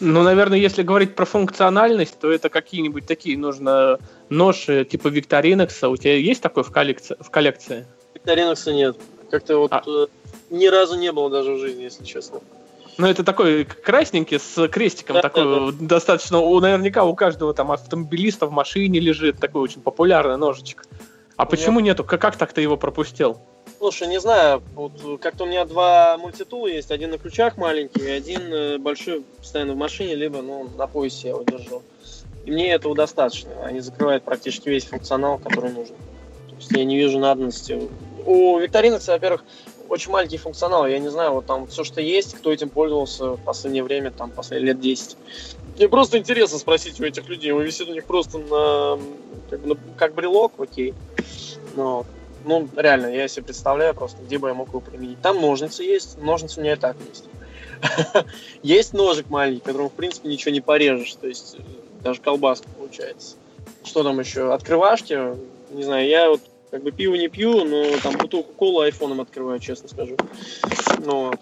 [0.00, 3.98] Ну, наверное, если говорить про функциональность, то это какие-нибудь такие нужно
[4.28, 5.88] ножи типа Викторинекса.
[5.88, 7.16] У тебя есть такой в коллекции?
[7.18, 7.84] В коллекции?
[8.28, 8.96] Викторинекса нет.
[9.30, 9.82] Как-то вот а.
[9.86, 10.06] э,
[10.50, 12.40] ни разу не было даже в жизни, если честно.
[12.98, 15.86] Ну, это такой красненький с крестиком, да, такой да, да.
[15.86, 20.84] достаточно, у, наверняка у каждого там автомобилиста в машине лежит, такой очень популярный ножичек.
[21.36, 21.50] А Нет.
[21.50, 22.04] почему нету?
[22.04, 23.38] Как, как так ты его пропустил?
[23.78, 28.52] Слушай, не знаю, вот как-то у меня два мультитула есть, один на ключах маленький, один
[28.52, 31.82] э, большой постоянно в машине, либо ну, на поясе я его держу.
[32.44, 33.50] И мне этого достаточно.
[33.62, 35.94] Они закрывают практически весь функционал, который нужен.
[36.48, 37.88] То есть я не вижу надобности.
[38.26, 39.44] У Викторинекса, во-первых,
[39.88, 40.86] очень маленький функционал.
[40.86, 44.30] Я не знаю, вот там все, что есть, кто этим пользовался в последнее время, там,
[44.30, 45.16] последние лет 10.
[45.76, 47.52] Мне просто интересно спросить у этих людей.
[47.52, 48.98] Он висит у них просто на
[49.50, 50.94] как, на, как брелок, окей.
[51.74, 52.04] Но,
[52.44, 55.20] ну, реально, я себе представляю просто, где бы я мог его применить.
[55.22, 57.24] Там ножницы есть, ножницы у меня и так есть.
[58.64, 61.14] Есть ножик маленький, которым, в принципе, ничего не порежешь.
[61.14, 61.62] То есть э,
[62.02, 63.36] даже колбаска получается.
[63.84, 64.52] Что там еще?
[64.52, 65.36] Открывашки?
[65.70, 69.58] Не знаю, я вот как бы пиво не пью, но там бутылку колы айфоном открываю,
[69.58, 70.16] честно скажу.
[71.04, 71.32] Но...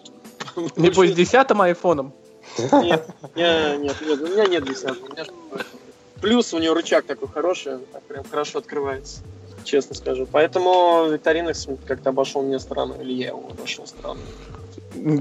[0.76, 2.12] Небось, десятым айфоном?
[2.58, 5.08] Нет, нет, нет, нет, у меня нет десятого.
[6.20, 9.20] Плюс у него рычаг такой хороший, так прям хорошо открывается,
[9.64, 10.26] честно скажу.
[10.30, 14.20] Поэтому викторинок как-то обошел мне сторону, или я его обошел сторону.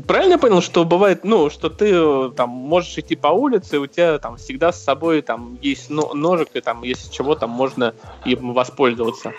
[0.08, 4.20] Правильно я понял, что бывает, ну, что ты там можешь идти по улице, у тебя
[4.20, 9.34] там всегда с собой там есть ножик, и там, если чего, там можно им воспользоваться.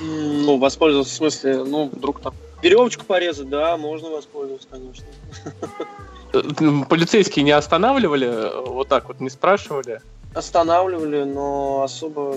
[0.00, 5.06] Ну, воспользоваться в смысле, ну, вдруг там веревочку порезать, да, можно воспользоваться, конечно.
[6.32, 6.42] Э,
[6.88, 10.00] полицейские не останавливали, вот так вот не спрашивали?
[10.34, 12.36] Останавливали, но особо,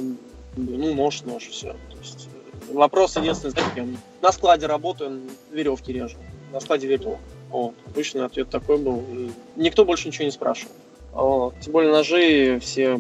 [0.58, 1.74] ну, нож, нож, все.
[1.92, 2.28] То есть,
[2.70, 3.88] э, вопрос единственный, знаете,
[4.22, 5.22] на складе работаю,
[5.52, 6.18] веревки режу.
[6.52, 7.20] На складе веревок.
[7.50, 7.76] Вот.
[7.86, 9.04] Обычно ответ такой был.
[9.12, 10.74] И никто больше ничего не спрашивал.
[11.14, 11.54] Вот.
[11.62, 13.00] Тем более ножи все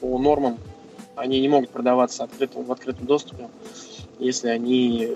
[0.00, 0.58] по нормам,
[1.16, 3.48] они не могут продаваться открытым, в открытом доступе
[4.20, 5.14] если они э,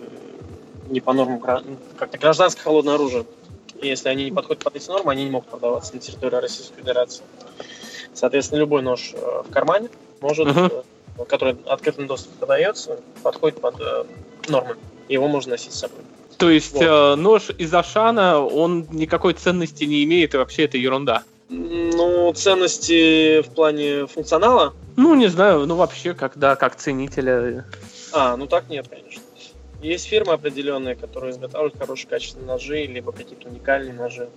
[0.91, 3.25] не по нормам как-то гражданское холодное оружие.
[3.81, 7.23] Если они не подходят под эти нормы, они не могут продаваться на территории Российской Федерации.
[8.15, 9.89] Соответственно, любой нож э, в кармане
[10.21, 10.85] может, uh-huh.
[11.29, 13.75] который открытым доступом продается, подходит под
[14.49, 14.77] нормы.
[15.09, 15.99] Его можно носить с собой.
[16.39, 16.83] То есть вот.
[16.83, 21.23] э, нож из Ашана, он никакой ценности не имеет, и вообще это ерунда.
[21.49, 24.75] Ну, ценности в плане функционала?
[24.97, 27.65] Ну, не знаю, ну вообще, когда как ценителя.
[28.15, 29.23] А, ну так нет, конечно.
[29.83, 34.31] Есть фирмы определенные, которые изготавливают хорошие качественные ножи, либо какие-то уникальные ножи.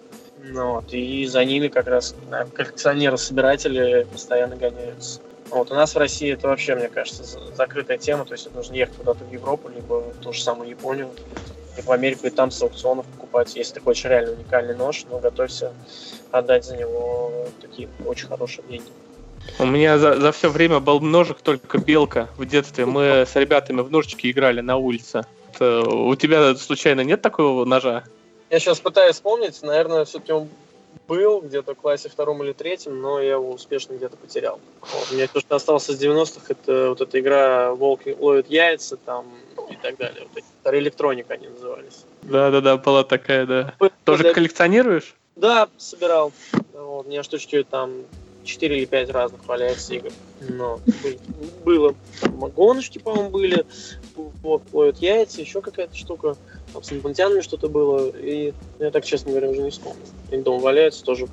[0.44, 2.16] Ну, вот, и за ними как раз
[2.54, 5.22] коллекционеры-собиратели постоянно гоняются.
[5.50, 7.24] Вот у нас в России это вообще, мне кажется,
[7.56, 11.10] закрытая тема, то есть нужно ехать куда-то в Европу, либо в ту же самую Японию,
[11.78, 13.56] либо в Америку и там с аукционов покупать.
[13.56, 15.72] Если ты хочешь реально уникальный нож, но готовься
[16.32, 18.90] отдать за него такие очень хорошие деньги.
[19.60, 22.86] У меня за, за все время был ножик только белка в детстве.
[22.86, 25.26] Мы с ребятами в ножички играли на улице.
[25.60, 28.04] У тебя случайно нет такого ножа?
[28.50, 29.62] Я сейчас пытаюсь вспомнить.
[29.64, 30.50] Наверное, все-таки он
[31.08, 34.60] был где-то в классе втором или третьем, но я его успешно где-то потерял.
[34.82, 35.08] Вот.
[35.12, 39.26] У меня то, что остался с 90-х, это вот эта игра «Волк ловит яйца» там
[39.70, 40.28] и так далее.
[40.34, 42.06] Вот эти электроника они назывались.
[42.24, 43.74] Да-да-да, была такая, да.
[44.04, 45.16] Тоже коллекционируешь?
[45.36, 46.32] Да, собирал.
[46.74, 48.04] Вот, у меня штучки там
[48.48, 50.10] 4 или 5 разных валяется игр.
[50.50, 50.80] Но
[51.64, 51.94] было.
[52.22, 53.66] Там гоночки, по-моему, были.
[54.42, 56.36] Вот, плоют яйца, еще какая-то штука.
[56.74, 58.10] Там с инопланетянами что-то было.
[58.10, 60.02] И я так, честно говоря, уже не вспомню.
[60.32, 61.28] И дома валяются тоже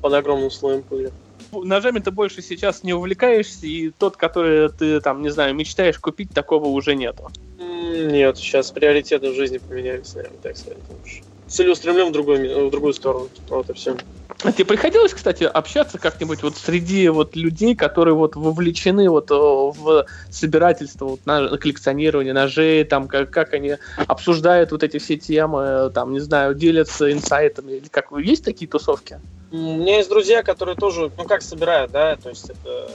[0.00, 1.10] под огромным слоем пыли.
[1.52, 6.30] ножами ты больше сейчас не увлекаешься, и тот, который ты там, не знаю, мечтаешь купить,
[6.30, 7.30] такого уже нету.
[7.58, 10.78] Нет, сейчас приоритеты в жизни поменялись, наверное, так сказать.
[11.54, 13.28] Целеустремлен в другую, в другую сторону.
[13.48, 13.96] Вот и все.
[14.42, 20.04] А тебе приходилось, кстати, общаться как-нибудь вот среди вот людей, которые вот вовлечены вот в
[20.30, 23.76] собирательство, вот на коллекционирование ножей, там как, как они
[24.08, 29.20] обсуждают вот эти все темы, там, не знаю, делятся инсайтами, или как есть такие тусовки?
[29.52, 32.90] У меня есть друзья, которые тоже, ну как собирают, да, то есть это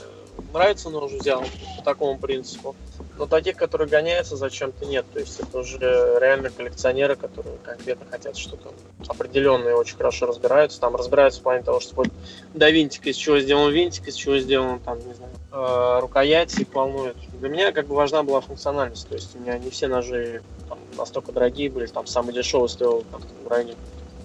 [0.52, 1.42] нравится нож взял
[1.78, 2.76] по такому принципу.
[3.20, 5.04] Но таких, которые гоняются зачем-то нет.
[5.12, 8.72] То есть это уже реально коллекционеры, которые конкретно хотят что-то
[9.08, 10.80] определенное, очень хорошо разбираются.
[10.80, 12.08] Там разбираются в плане того, что вот
[12.54, 16.74] до винтика, из чего сделан винтик, из чего сделан там, не знаю, э, рукоять, их
[16.74, 17.14] волнует.
[17.40, 19.06] Для меня как бы важна была функциональность.
[19.06, 21.84] То есть у меня не все ножи там, настолько дорогие были.
[21.88, 23.74] Там самый дешевый стоил там, в районе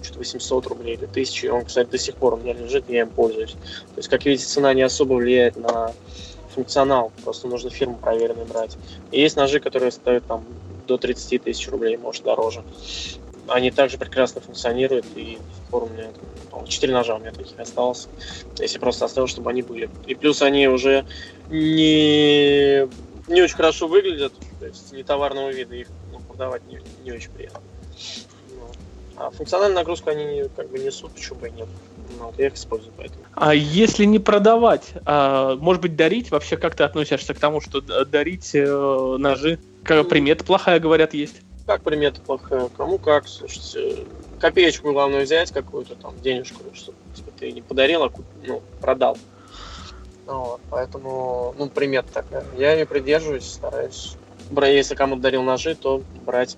[0.02, 1.52] что-то 800 рублей или 1000.
[1.52, 3.52] Он, кстати, до сих пор у меня лежит, я им пользуюсь.
[3.52, 5.92] То есть, как видите, цена не особо влияет на
[6.56, 8.76] функционал, просто нужно фирму проверенную брать.
[9.12, 10.42] И есть ножи, которые стоят там
[10.86, 12.64] до 30 тысяч рублей, может дороже.
[13.46, 15.38] Они также прекрасно функционируют, и
[15.70, 16.08] у меня
[16.50, 18.08] там, 4 ножа у меня таких осталось,
[18.58, 19.90] если просто оставил, чтобы они были.
[20.06, 21.04] И плюс они уже
[21.50, 22.88] не,
[23.28, 27.30] не очень хорошо выглядят, то есть не товарного вида, их ну, продавать не, не очень
[27.30, 27.60] приятно.
[28.50, 28.66] Ну,
[29.16, 31.68] а функциональную нагрузку они как бы несут, почему бы и нет.
[32.18, 33.24] Ну, я их использую поэтому.
[33.34, 36.30] А если не продавать, а, может быть, дарить?
[36.30, 39.58] Вообще, как ты относишься к тому, что дарить э, ножи?
[39.84, 41.42] Как примета плохая, говорят, есть.
[41.66, 42.68] Как примета плохая?
[42.76, 43.26] Кому как?
[43.26, 44.06] Слушайте,
[44.40, 48.12] копеечку главное взять какую-то там, денежку, чтобы типа, ты не подарил, а
[48.46, 49.18] ну, продал.
[50.26, 52.44] Вот, поэтому, ну, примета такая.
[52.56, 54.16] Я ее придерживаюсь, стараюсь.
[54.50, 56.56] Если кому-то дарил ножи, то брать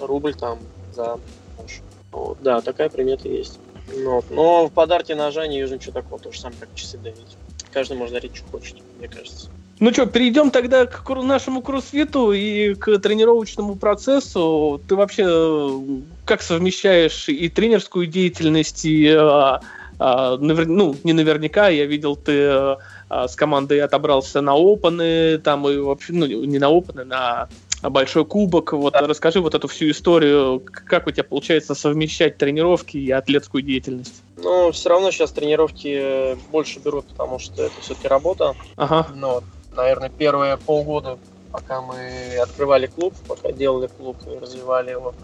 [0.00, 0.58] рубль там
[0.92, 1.18] за
[1.58, 1.80] нож.
[2.12, 3.58] Вот, да, такая примета есть.
[3.96, 7.36] Ну, но в подарке ножа не вижу ничего такого, то же самое, как часы дарить.
[7.72, 9.48] Каждый может дарить, что хочет, мне кажется.
[9.78, 14.80] Ну что, перейдем тогда к нашему кроссфиту и к тренировочному процессу.
[14.86, 15.80] Ты вообще э,
[16.26, 19.62] как совмещаешь и тренерскую деятельность, и а,
[19.98, 20.66] а, навер...
[20.66, 22.78] ну, не наверняка, я видел, ты а,
[23.26, 27.48] с командой отобрался на опены, там и вообще, ну, не на опены, на
[27.82, 28.72] большой кубок.
[28.72, 29.06] Вот да.
[29.06, 34.22] расскажи вот эту всю историю, как у тебя получается совмещать тренировки и атлетскую деятельность?
[34.36, 38.54] Ну, все равно сейчас тренировки больше берут, потому что это все-таки работа.
[38.76, 39.06] Ага.
[39.14, 39.42] Но,
[39.74, 41.18] наверное, первые полгода,
[41.52, 45.14] пока мы открывали клуб, пока делали клуб и развивали его,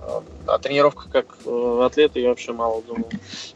[0.00, 3.08] э, о тренировках как э, атлета я вообще мало думал.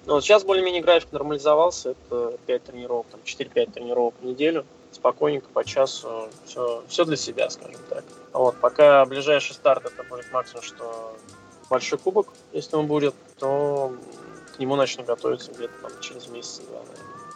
[0.06, 1.90] Но вот сейчас более-менее график нормализовался.
[1.90, 7.50] Это 5 тренировок, там 4-5 тренировок в неделю спокойненько по часу, все, все для себя,
[7.50, 8.04] скажем так.
[8.32, 11.16] Вот, пока ближайший старт это будет максимум, что
[11.70, 13.92] большой кубок, если он будет, то
[14.54, 16.80] к нему начну готовиться где-то там через месяц-два,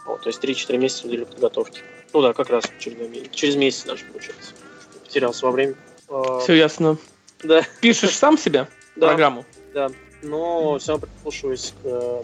[0.05, 1.81] Вот, то есть 3-4 месяца уделю подготовки.
[2.13, 4.51] Ну да, как раз через, через месяц даже получается.
[5.03, 5.75] Потерялся во время.
[6.09, 6.97] А, все ясно.
[7.43, 7.63] Да.
[7.81, 9.45] Pишешь сам себе да, программу?
[9.73, 9.89] Да.
[10.21, 12.23] Но все равно прислушиваюсь к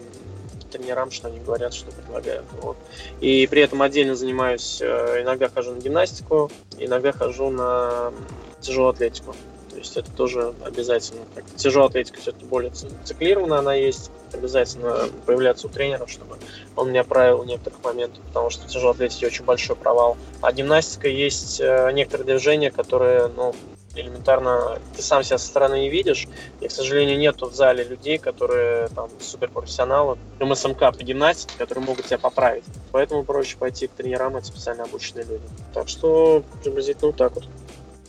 [0.70, 2.46] тренерам, что они говорят, что предлагают.
[2.60, 2.76] Вот.
[3.20, 8.12] И при этом отдельно занимаюсь, э, иногда хожу на гимнастику, иногда хожу на
[8.60, 9.34] тяжелую атлетику.
[9.70, 11.22] То есть это тоже обязательно.
[11.34, 12.72] Как тяжелая атлетика все-таки более
[13.04, 14.10] циклирована, она есть.
[14.32, 16.36] Обязательно появляться у тренера, чтобы
[16.76, 20.16] он меня правил в некоторых моментах, потому что в тяжелой очень большой провал.
[20.40, 23.54] А гимнастика есть э, некоторые движения, которые ну,
[23.94, 26.28] элементарно ты сам себя со стороны не видишь.
[26.60, 32.06] И, к сожалению, нету в зале людей, которые там суперпрофессионалы, МСМК по гимнастике, которые могут
[32.06, 32.64] тебя поправить.
[32.92, 35.44] Поэтому проще пойти к тренерам, это специально обученные люди.
[35.74, 37.44] Так что приблизительно вот так вот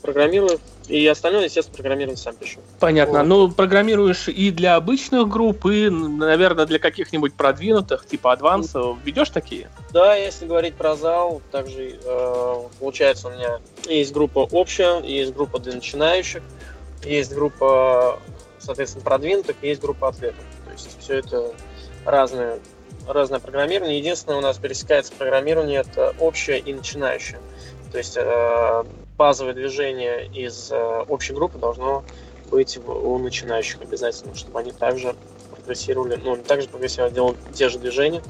[0.02, 0.60] программирую.
[0.92, 2.60] И остальное, естественно, программирование сам пишу.
[2.82, 3.20] Понятно.
[3.20, 3.28] Вот.
[3.28, 8.98] Ну, программируешь и для обычных групп, и, наверное, для каких-нибудь продвинутых, типа адванса.
[9.06, 9.70] Ведешь такие?
[9.94, 15.60] Да, если говорить про зал, также э, получается у меня есть группа общая, есть группа
[15.60, 16.44] для начинающих,
[17.06, 18.20] есть группа,
[18.60, 20.44] соответственно, продвинутых, есть группа атлетов.
[20.66, 21.54] То есть все это
[22.04, 22.60] разное,
[23.08, 23.98] разное программирование.
[23.98, 27.40] Единственное, у нас пересекается программирование, это общее и начинающее.
[27.94, 28.84] То есть э,
[29.22, 32.04] базовое движение из э, общей группы должно
[32.50, 35.16] быть у начинающих обязательно, чтобы они также
[35.52, 38.24] прогрессировали, ну, также прогрессировали, делали те же движения,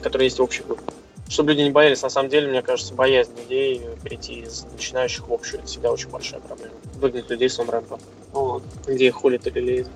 [0.00, 0.84] которые есть в общей группе.
[1.28, 5.32] Чтобы люди не боялись, на самом деле, мне кажется, боязнь людей перейти из начинающих в
[5.32, 6.74] общую, это всегда очень большая проблема.
[6.94, 7.98] Выгнать людей с рэмпа,
[8.30, 9.90] вот, где холит или лезет.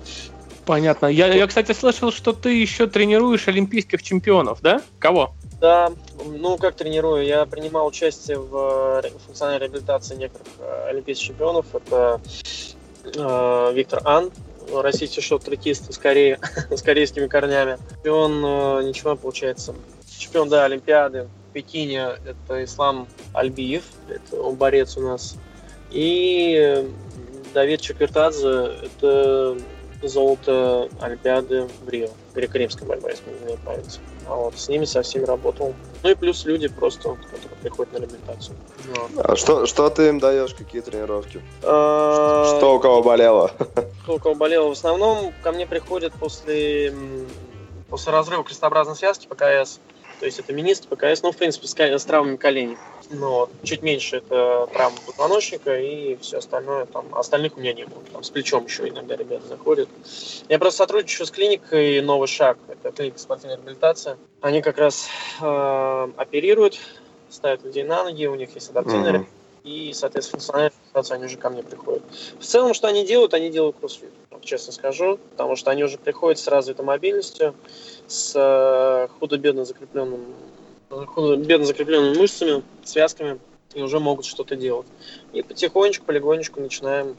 [0.65, 1.05] Понятно.
[1.05, 4.81] Я, я, кстати, слышал, что ты еще тренируешь олимпийских чемпионов, да?
[4.99, 5.33] Кого?
[5.61, 5.93] Да,
[6.25, 7.23] ну как тренирую?
[7.23, 11.67] Я принимал участие в э, функциональной реабилитации некоторых э, олимпийских чемпионов.
[11.75, 12.19] Это
[13.03, 14.31] э, Виктор Ан,
[14.73, 17.77] российский шот-трекист с с корейскими корнями.
[18.03, 19.75] И он э, ничего, получается,
[20.17, 25.35] чемпион, да, Олимпиады, Пекине это Ислам Альбиев, это он борец у нас.
[25.91, 26.89] И
[27.53, 29.57] Давид Чаквертадзе это
[30.01, 33.99] золото Олимпиады в Рио, греко-римская борьба, если не память.
[34.27, 35.73] А вот с ними со всеми работал.
[36.03, 38.55] Ну и плюс люди просто, которые приходят на реабилитацию.
[38.95, 39.25] Вот.
[39.25, 41.41] А что, что ты им даешь, какие тренировки?
[41.63, 42.55] А...
[42.57, 43.51] Что у кого болело?
[44.03, 44.69] Что у кого болело?
[44.69, 46.93] В основном ко мне приходят после,
[47.89, 49.79] после разрыва крестообразной связки ПКС.
[50.21, 52.77] То есть это министр ПКС, ну, в принципе, с, с травмами коленей
[53.13, 58.01] но чуть меньше это травма позвоночника и все остальное, там, остальных у меня не было.
[58.11, 59.89] Там с плечом еще иногда ребята заходят.
[60.49, 64.17] Я просто сотрудничаю с клиникой «Новый шаг», это клиника спортивной реабилитации.
[64.41, 65.07] Они как раз
[65.41, 66.79] э, оперируют,
[67.29, 69.25] ставят людей на ноги, у них есть адаптивная mm-hmm.
[69.63, 72.03] и, соответственно, функциональная реабилитация, они уже ко мне приходят.
[72.39, 76.39] В целом, что они делают, они делают кроссфит, честно скажу, потому что они уже приходят
[76.39, 77.55] с развитой мобильностью,
[78.07, 80.25] с э, худо-бедно закрепленным
[81.37, 83.39] бедно закрепленными мышцами, связками,
[83.73, 84.87] и уже могут что-то делать.
[85.31, 87.15] И потихонечку, полигонечку начинаем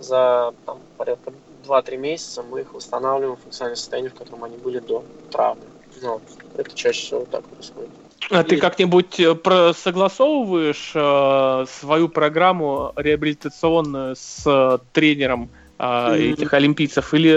[0.00, 1.32] за там, порядка
[1.66, 5.62] 2-3 месяца мы их восстанавливаем в функциональное состояние, в котором они были до травмы.
[6.02, 6.20] Ну,
[6.56, 7.90] это чаще всего так происходит.
[8.30, 15.50] А ты как-нибудь э, согласовываешь э, свою программу реабилитационную с э, тренером
[15.84, 16.32] mm-hmm.
[16.32, 17.34] этих олимпийцев или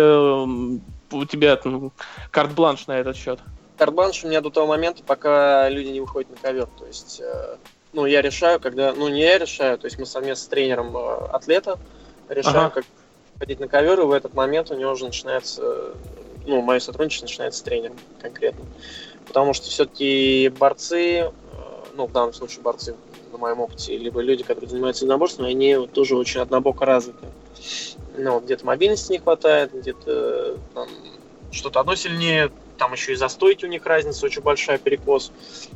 [1.11, 1.91] у тебя ну,
[2.31, 3.39] карт-бланш на этот счет?
[3.77, 6.67] карт-бланш у меня до того момента, пока люди не выходят на ковер.
[6.77, 7.57] То есть, э,
[7.93, 8.93] ну, я решаю, когда...
[8.93, 11.79] Ну, не я решаю, то есть мы совместно с тренером э, атлета
[12.27, 12.69] решаем, ага.
[12.69, 12.85] как
[13.39, 15.93] ходить на ковер, и в этот момент у него уже начинается...
[16.45, 18.65] Ну, мое сотрудничество начинается с тренером конкретно.
[19.27, 21.31] Потому что все-таки борцы, э,
[21.95, 22.95] ну, в данном случае борцы,
[23.31, 27.25] на моем опыте, либо люди, которые занимаются единоборством, они тоже очень однобоко развиты.
[28.17, 30.87] Ну, где-то мобильности не хватает, где-то там
[31.51, 35.31] что-то одно сильнее, там еще и за стойки у них разница очень большая, перекос.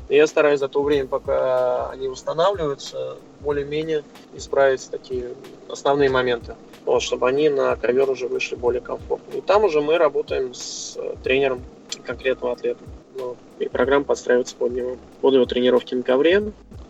[0.10, 4.04] И я стараюсь за то время, пока они восстанавливаются, более-менее
[4.36, 5.34] исправить такие
[5.70, 9.38] основные моменты, вот, чтобы они на ковер уже вышли более комфортно.
[9.38, 11.62] И там уже мы работаем с тренером
[12.06, 12.84] конкретного атлета.
[13.16, 13.38] Вот.
[13.60, 16.42] И программа подстраивается под него, под его тренировки на ковре.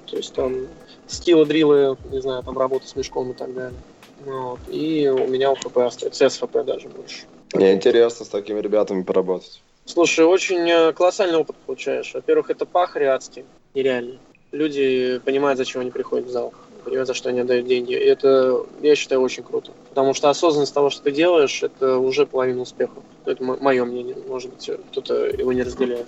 [0.05, 0.67] То есть там
[1.07, 3.79] скиллы, дрилы, не знаю, там работа с мешком и так далее.
[4.25, 4.59] Вот.
[4.69, 7.25] И у меня УФП остается, СФП даже больше.
[7.53, 9.61] Мне интересно с такими ребятами поработать.
[9.85, 12.13] Слушай, очень э, колоссальный опыт получаешь.
[12.13, 14.19] Во-первых, это пахари адский, нереально.
[14.51, 16.53] Люди понимают, зачем они приходят в зал,
[16.83, 17.93] понимают, за что они отдают деньги.
[17.93, 19.71] И это, я считаю, очень круто.
[19.89, 22.93] Потому что осознанность того, что ты делаешь, это уже половина успеха.
[23.25, 24.15] Это мое мнение.
[24.27, 26.07] Может быть, кто-то его не разделяет.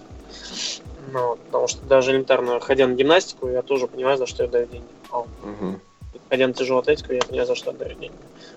[1.12, 4.68] Но, потому что даже элементарно, ходя на гимнастику, я тоже понимаю, за что я даю
[4.68, 4.88] деньги.
[5.12, 5.80] Угу.
[6.34, 8.16] Ходя на тяжелую атлетику, я понимаю, за что отдаю деньги.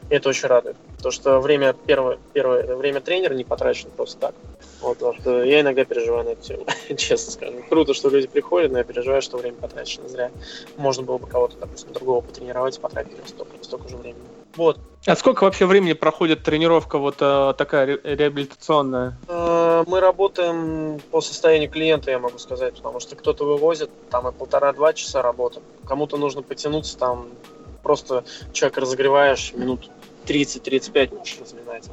[0.09, 0.77] И это очень радует.
[1.03, 4.35] То, что время первое, первое время тренера не потрачено просто так.
[4.81, 6.65] Вот, потому что я иногда переживаю на эту тему,
[6.97, 7.53] честно скажу.
[7.69, 10.31] Круто, что люди приходят, но я переживаю, что время потрачено зря.
[10.79, 14.25] Можно было бы кого-то, допустим, другого потренировать и потратить столько, столько же времени.
[14.57, 14.79] Вот.
[15.05, 19.19] А сколько вообще времени проходит тренировка вот а, такая реабилитационная?
[19.29, 24.33] Э, мы работаем по состоянию клиента, я могу сказать, потому что кто-то вывозит, там и
[24.33, 25.61] полтора-два часа работы.
[25.87, 27.29] Кому-то нужно потянуться, там
[27.87, 29.88] просто человека разогреваешь минут
[30.27, 31.85] 30-35 можешь разминать.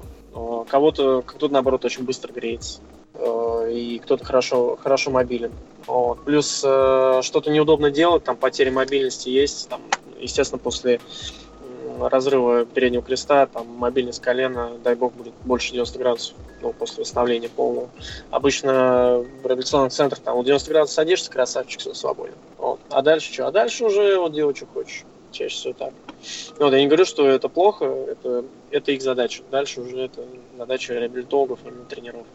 [0.68, 2.82] Кого-то, кто-то наоборот очень быстро греется.
[3.14, 5.52] Э, и кто-то хорошо, хорошо мобилен.
[5.86, 6.24] Вот.
[6.24, 9.70] Плюс э, что-то неудобно делать, там потери мобильности есть.
[9.70, 9.82] Там,
[10.20, 11.00] естественно, после
[12.00, 17.50] разрыва переднего креста, там мобильность колена, дай бог, будет больше 90 градусов ну, после восстановления
[17.50, 17.90] полного.
[18.32, 22.34] Обычно в реабилитационных центрах там у 90 градусов садишься, красавчик, все свободен.
[22.58, 22.80] Вот.
[22.90, 23.48] А дальше что?
[23.48, 25.04] А дальше уже вот делай, что хочешь
[25.34, 25.94] чаще всего так.
[26.60, 29.44] Ну, вот, я не говорю, что это плохо, это, это их задача.
[29.52, 30.22] Дальше уже это
[30.58, 32.26] задача реабилитологов, именно тренеров.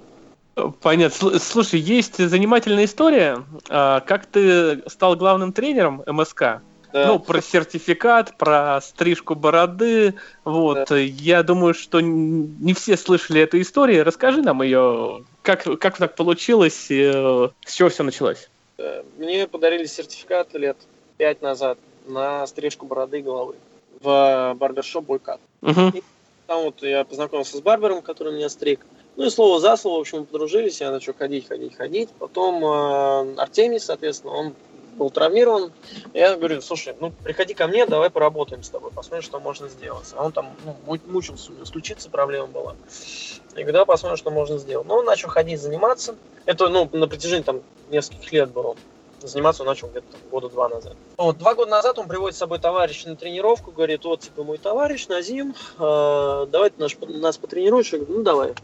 [0.83, 1.39] Понятно.
[1.39, 3.45] Слушай, есть занимательная история.
[3.69, 6.61] А, как ты стал главным тренером МСК?
[6.93, 7.07] Да.
[7.07, 10.15] Ну, про сертификат, про стрижку бороды.
[10.45, 10.89] Вот.
[10.89, 10.97] Да.
[10.97, 14.05] Я думаю, что не все слышали эту историю.
[14.05, 15.25] Расскажи нам ее.
[15.43, 16.87] Как, как так получилось?
[16.87, 18.49] С чего все началось?
[19.17, 20.77] Мне подарили сертификат лет
[21.19, 21.79] пять назад
[22.09, 23.57] на стрижку бороды и головы
[24.01, 25.41] в барбершоп Бойкат.
[25.63, 26.03] И
[26.47, 28.81] там вот я познакомился с барбером, который меня стриг.
[29.17, 32.09] Ну и слово за слово, в общем, мы подружились, я начал ходить, ходить, ходить.
[32.19, 34.55] Потом э, Артемий, соответственно, он
[34.97, 35.73] был травмирован.
[36.15, 40.13] Я говорю, слушай, ну приходи ко мне, давай поработаем с тобой, посмотрим, что можно сделать.
[40.17, 42.77] А он там ну, мучился, у него с ключицей проблема была.
[43.57, 44.87] Я говорю, давай посмотрим, что можно сделать.
[44.87, 46.15] Ну, он начал ходить, заниматься.
[46.47, 48.77] Это, ну, на протяжении там нескольких лет было
[49.23, 50.97] заниматься он начал где-то года два назад.
[51.17, 54.59] Вот, два года назад он приводит с собой товарища на тренировку, говорит, вот, типа, мой
[54.59, 57.93] товарищ Назим, э, давай ты наш, нас потренируешь.
[57.93, 58.55] Я говорю, ну, давай.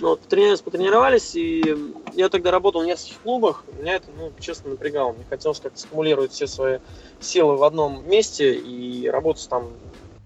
[0.00, 3.64] Ну, вот, потренировались, потренировались, и я тогда работал в нескольких клубах.
[3.78, 5.12] Меня это, ну, честно, напрягало.
[5.12, 6.78] Мне хотелось как-то стимулировать все свои
[7.20, 9.70] силы в одном месте и работать там,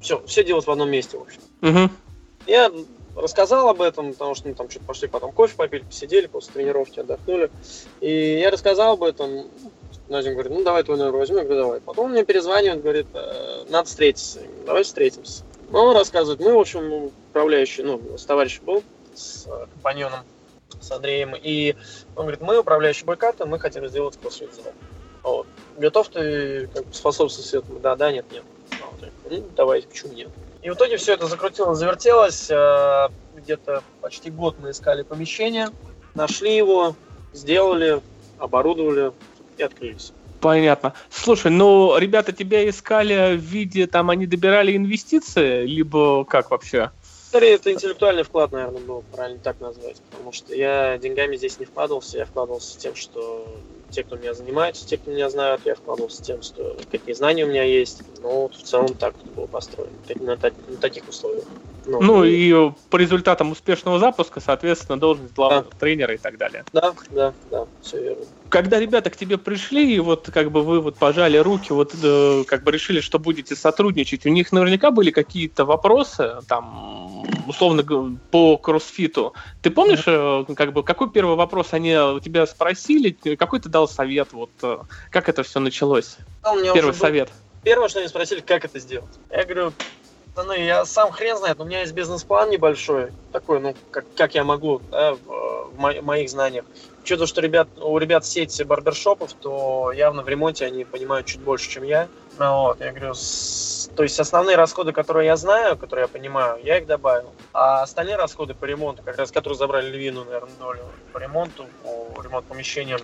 [0.00, 1.40] все, все делать в одном месте, в общем.
[1.62, 1.90] Угу.
[2.46, 2.70] Я
[3.16, 7.00] рассказал об этом, потому что мы там что-то пошли потом кофе попили, посидели после тренировки,
[7.00, 7.50] отдохнули.
[8.00, 9.46] И я рассказал об этом.
[10.08, 11.38] Назим говорит, ну давай твой номер возьму.
[11.38, 11.80] Я говорю, давай.
[11.80, 14.40] Потом он мне перезванивает, говорит, «Э, надо встретиться.
[14.66, 15.44] Давай встретимся.
[15.70, 18.82] Ну, он рассказывает, мы, в общем, управляющий, ну, с товарищем был,
[19.14, 20.20] с э, компаньоном,
[20.80, 21.76] с Андреем, и
[22.14, 24.50] он говорит, мы управляющий бойката, мы хотим сделать кроссфит
[25.22, 25.46] Вот.
[25.78, 27.80] Готов ты как бы, способствовать этому?
[27.80, 28.42] Да, да, нет, нет.
[28.70, 29.10] Вот.
[29.30, 30.28] Ну, давай, почему нет?
[30.62, 32.48] И в итоге все это закрутилось, завертелось.
[32.50, 35.68] Э, где-то почти год мы искали помещение,
[36.14, 36.94] нашли его,
[37.32, 38.00] сделали,
[38.38, 39.12] оборудовали
[39.58, 40.12] и открылись.
[40.40, 40.94] Понятно.
[41.10, 46.90] Слушай, ну ребята тебя искали в виде, там они добирали инвестиции, либо как вообще?
[47.32, 49.96] Скорее, это интеллектуальный вклад, наверное, был правильно так назвать.
[50.10, 53.46] Потому что я деньгами здесь не вкладывался, я вкладывался тем, что
[53.88, 57.48] те, кто меня занимается, те, кто меня знают, я вкладывался тем, что какие знания у
[57.48, 58.02] меня есть.
[58.20, 61.46] Вот в целом так было построено, на, на таких условиях.
[61.86, 65.76] Ну, ну и по результатам успешного запуска, соответственно, должность главного да.
[65.78, 66.64] тренера и так далее.
[66.72, 68.24] Да, да, да, все верно.
[68.48, 72.44] Когда ребята к тебе пришли, и вот как бы вы вот пожали руки, вот э,
[72.46, 78.58] как бы решили, что будете сотрудничать, у них наверняка были какие-то вопросы, там, условно по
[78.58, 79.32] кроссфиту.
[79.62, 83.88] Ты помнишь, э, как бы, какой первый вопрос они у тебя спросили, какой ты дал
[83.88, 84.78] совет, вот, э,
[85.10, 86.18] как это все началось?
[86.74, 87.28] Первый совет.
[87.28, 87.34] Был...
[87.64, 89.14] Первое, что они спросили, как это сделать.
[89.30, 89.72] Я говорю,
[90.36, 94.44] ну, я сам хрен знает, у меня есть бизнес-план небольшой, такой, ну, как, как я
[94.44, 96.64] могу, да, в, в моих знаниях.
[97.02, 101.68] Учитывая, что ребят, у ребят сеть барбершопов, то явно в ремонте они понимают чуть больше,
[101.68, 102.08] чем я.
[102.38, 106.60] Ну, вот, я говорю, с, то есть основные расходы, которые я знаю, которые я понимаю,
[106.62, 107.30] я их добавил.
[107.52, 112.22] А остальные расходы по ремонту, как раз которые забрали львиную, наверное, долю по ремонту, по
[112.22, 113.00] ремонт помещениям,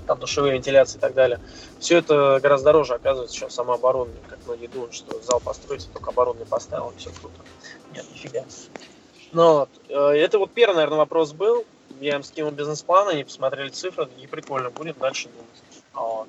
[0.00, 1.40] там душевые вентиляции и так далее.
[1.78, 6.48] Все это гораздо дороже оказывается, чем оборудование, как многие думают, что зал построить, только оборудование
[6.48, 7.40] поставил, и все круто.
[7.94, 8.44] Нет, нифига.
[9.32, 11.64] Но вот, э, это вот первый, наверное, вопрос был.
[12.00, 15.84] Я им скинул бизнес-план, они посмотрели цифры, и прикольно, будем дальше думать.
[15.92, 16.28] Вот.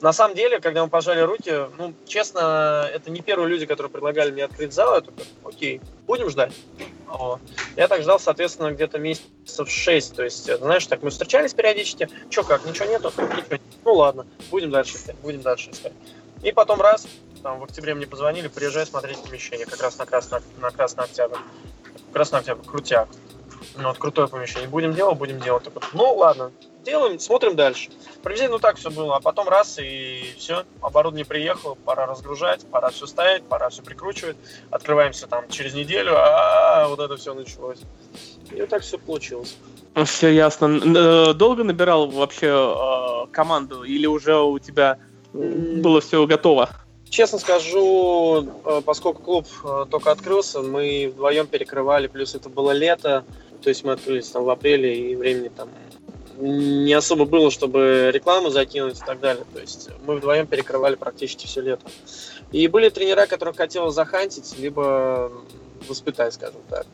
[0.00, 4.30] На самом деле, когда мы пожали руки, ну, честно, это не первые люди, которые предлагали
[4.30, 4.94] мне открыть зал.
[4.94, 6.52] Я такой, окей, будем ждать.
[7.06, 7.40] Вот.
[7.76, 10.14] Я так ждал, соответственно, где-то месяцев шесть.
[10.14, 12.10] То есть, знаешь, так мы встречались периодически.
[12.28, 13.10] Че как, ничего нету?
[13.16, 13.58] Ничего.
[13.84, 15.92] Ну ладно, будем дальше искать, будем дальше искать.
[16.42, 17.06] И потом раз,
[17.42, 21.38] там в октябре мне позвонили, приезжай смотреть помещение, как раз на Красный, на Красный Октябрь.
[22.12, 23.08] Красный Октябрь, крутяк.
[23.76, 24.68] Ну, вот крутое помещение.
[24.68, 25.64] Будем делать, будем делать.
[25.64, 26.52] Так вот, ну, ладно,
[26.86, 27.90] делаем, смотрим дальше.
[28.22, 32.90] Приблизительно ну, так все было, а потом раз и все, оборудование приехало, пора разгружать, пора
[32.90, 34.36] все ставить, пора все прикручивать.
[34.70, 37.80] Открываемся там через неделю, а вот это все началось.
[38.52, 39.56] И вот так все получилось.
[40.04, 40.66] Все ясно.
[40.66, 44.98] Э, долго набирал вообще э, команду или уже у тебя
[45.32, 46.70] было все готово?
[47.08, 49.46] Честно скажу, э, поскольку клуб
[49.90, 53.24] только открылся, мы вдвоем перекрывали, плюс это было лето,
[53.62, 55.68] то есть мы открылись там в апреле, и времени там
[56.38, 59.44] не особо было, чтобы рекламу закинуть и так далее.
[59.52, 61.86] То есть мы вдвоем перекрывали практически все лето.
[62.52, 65.32] И были тренера, которых хотелось захантить, либо
[65.88, 66.86] воспитать, скажем так.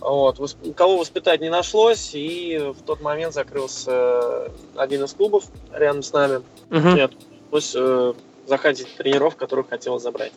[0.00, 0.38] Вот.
[0.76, 6.42] Кого воспитать не нашлось, и в тот момент закрылся один из клубов рядом с нами.
[6.70, 6.94] Uh-huh.
[6.94, 7.12] Нет,
[7.50, 8.12] пришлось э,
[8.46, 10.32] захантить тренеров, которых хотелось забрать.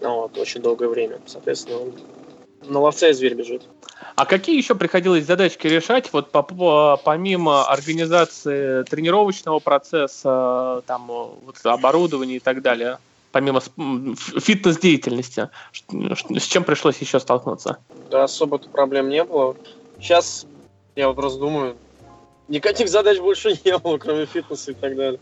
[0.00, 1.20] Вот, очень долгое время.
[1.26, 1.92] Соответственно,
[2.62, 3.62] на ловца и зверь бежит.
[4.14, 11.56] А какие еще приходилось задачки решать, вот по, по, помимо организации тренировочного процесса, там, вот,
[11.64, 12.98] оборудования и так далее,
[13.30, 17.78] помимо фитнес-деятельности, с чем пришлось еще столкнуться?
[18.10, 19.56] Да, особо проблем не было.
[20.00, 20.46] Сейчас
[20.96, 21.76] я вот просто думаю,
[22.48, 25.20] никаких задач больше не было, кроме фитнеса и так далее.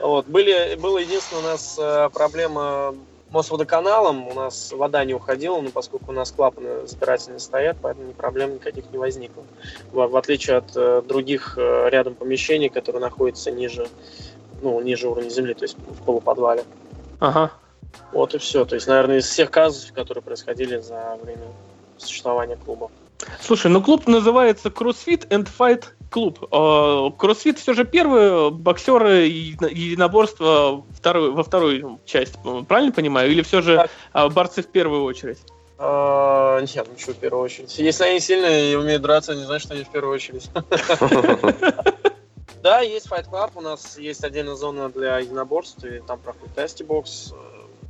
[0.00, 0.26] Вот.
[0.26, 2.94] Были, была единственная у нас э, проблема
[3.32, 8.54] Мосводоканалом у нас вода не уходила, но поскольку у нас клапаны запирательные стоят, поэтому проблем
[8.54, 9.42] никаких не возникло.
[9.90, 13.88] В, в отличие от э, других э, рядом помещений, которые находятся ниже,
[14.60, 16.64] ну, ниже уровня земли, то есть в полуподвале.
[17.20, 17.52] Ага.
[18.12, 18.66] Вот и все.
[18.66, 21.46] То есть, наверное, из всех казусов, которые происходили за время
[21.96, 22.90] существования клуба.
[23.40, 26.38] Слушай, ну клуб называется CrossFit and Fight клуб.
[27.18, 32.34] Кроссфит все же первые боксеры и единоборства второй, во вторую часть,
[32.68, 33.30] правильно понимаю?
[33.30, 34.32] Или все же так.
[34.32, 35.38] борцы в первую очередь?
[35.78, 37.76] А, нет, ну что в первую очередь.
[37.78, 40.48] Если они сильные и умеют драться, не значит, что они в первую очередь.
[42.62, 46.84] Да, есть Fight Club, у нас есть отдельная зона для единоборств, и там проходит тести
[46.84, 47.32] бокс,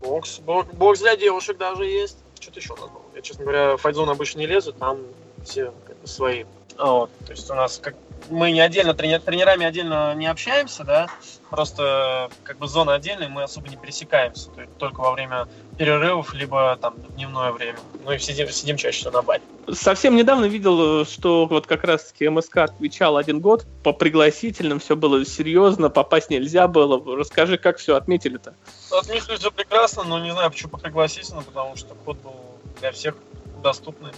[0.01, 2.17] бокс, бокс для девушек даже есть.
[2.41, 3.03] Что-то еще у нас было.
[3.15, 5.01] Я, честно говоря, в файтзон обычно не лезу, там
[5.45, 6.45] все как бы, свои.
[6.79, 7.95] Вот, то есть у нас как
[8.31, 11.09] мы не отдельно, трени, тренерами отдельно не общаемся, да,
[11.51, 16.33] просто как бы зона отдельная, мы особо не пересекаемся, то есть только во время перерывов,
[16.35, 17.79] либо там дневное время.
[18.05, 19.43] Ну и сидим, сидим чаще всего на баре.
[19.73, 25.25] Совсем недавно видел, что вот как раз-таки МСК отвечал один год по пригласительным, все было
[25.25, 27.03] серьезно, попасть нельзя было.
[27.17, 28.55] Расскажи, как все отметили-то?
[28.91, 32.35] Отметили все прекрасно, но не знаю, почему по пригласительным, потому что вход был
[32.81, 33.17] для всех
[33.63, 34.13] доступный.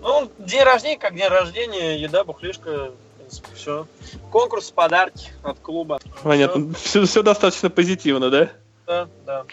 [0.00, 2.92] Ну, день рождения, как день рождения, еда, бухлишка,
[3.24, 3.86] принципе, все.
[4.30, 6.00] Конкурс, подарки от клуба.
[6.22, 6.74] Понятно.
[6.74, 8.50] Все, все достаточно позитивно, да?
[8.86, 9.44] Да, да.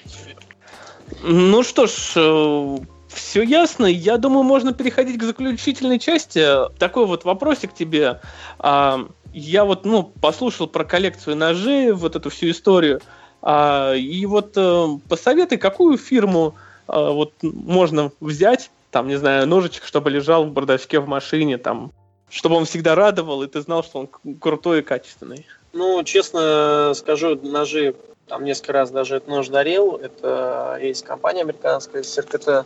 [1.24, 2.78] Ну что ж, э,
[3.08, 3.86] все ясно.
[3.86, 6.46] Я думаю, можно переходить к заключительной части.
[6.78, 8.22] Такой вот вопросик тебе.
[8.60, 13.02] А, я вот, ну, послушал про коллекцию ножей, вот эту всю историю.
[13.42, 16.56] А, и вот э, посоветуй, какую фирму
[16.88, 21.92] а, вот можно взять, там, не знаю, ножичек, чтобы лежал в бардачке в машине, там,
[22.30, 25.48] чтобы он всегда радовал, и ты знал, что он крутой и качественный?
[25.74, 27.96] Ну, честно скажу, ножи,
[28.28, 29.96] там несколько раз даже этот нож дарил.
[29.96, 32.66] Это есть компания американская, CRKT.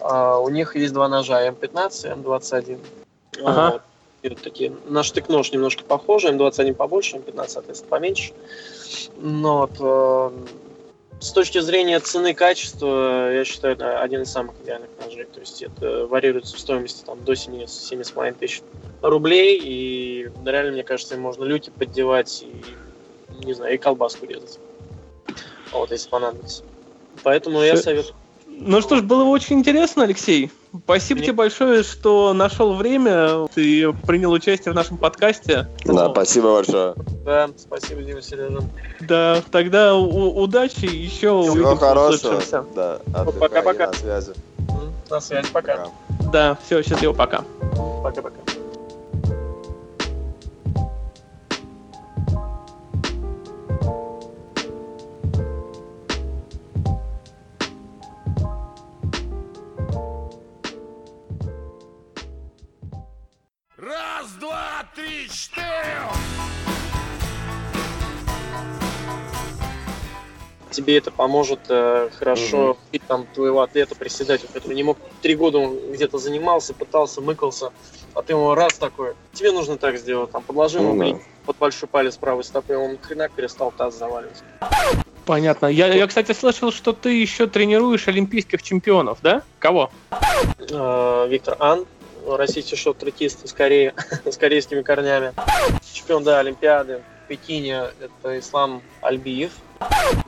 [0.00, 2.78] А, у них есть два ножа, М15 и М21.
[3.44, 3.70] Ага.
[3.72, 3.82] Вот.
[4.22, 8.32] И вот такие, на штык-нож немножко похожи, М21 побольше, М15, соответственно, поменьше.
[9.16, 10.30] Но вот, э,
[11.20, 15.24] с точки зрения цены качества, я считаю, это один из самых идеальных ножей.
[15.24, 18.62] То есть это варьируется в стоимости там, до 7-7,5 тысяч
[19.02, 19.58] рублей.
[19.62, 24.58] И реально, мне кажется, им можно люки поддевать и, не знаю, и колбаску резать.
[25.72, 26.62] Вот, если понадобится.
[27.22, 27.66] Поэтому Все...
[27.68, 28.14] я советую.
[28.58, 30.50] Ну что ж, было очень интересно, Алексей.
[30.84, 31.26] Спасибо Мне...
[31.26, 35.68] тебе большое, что нашел время, ты принял участие в нашем подкасте.
[35.84, 36.94] Да, спасибо большое.
[37.24, 38.60] Да, спасибо, Дима Сережа.
[39.00, 42.40] Да, тогда у- удачи, еще Всего хорошего.
[42.74, 43.00] Да,
[43.38, 43.88] пока-пока.
[43.88, 44.32] На связи.
[45.10, 45.76] На связи, пока.
[45.76, 45.90] пока.
[46.32, 47.44] Да, все, счастливо, пока.
[48.02, 48.40] Пока-пока.
[70.76, 75.58] Тебе это поможет э, хорошо и, там твоего атлета приседать, который не мог три года
[75.58, 77.72] он где-то занимался, пытался, мыкался,
[78.14, 81.18] а ты ему раз такой, тебе нужно так сделать, там подложи ему да.
[81.46, 84.42] под большой палец правой стопы, он хренак перестал таз заваливать.
[85.24, 85.66] Понятно.
[85.66, 89.42] Я, я, кстати, слышал, что ты еще тренируешь олимпийских чемпионов, да?
[89.58, 89.90] Кого?
[90.70, 91.86] Э, Виктор Ан,
[92.28, 95.32] российский шот-трекист с Кореи, с корейскими корнями.
[95.92, 97.02] Чемпион, да, Олимпиады.
[97.24, 99.50] В Пекине это Ислам Альбиев,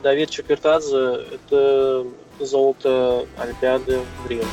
[0.03, 2.05] Давид Чакертадзе– это
[2.39, 4.43] золото Олимпиады в Рио.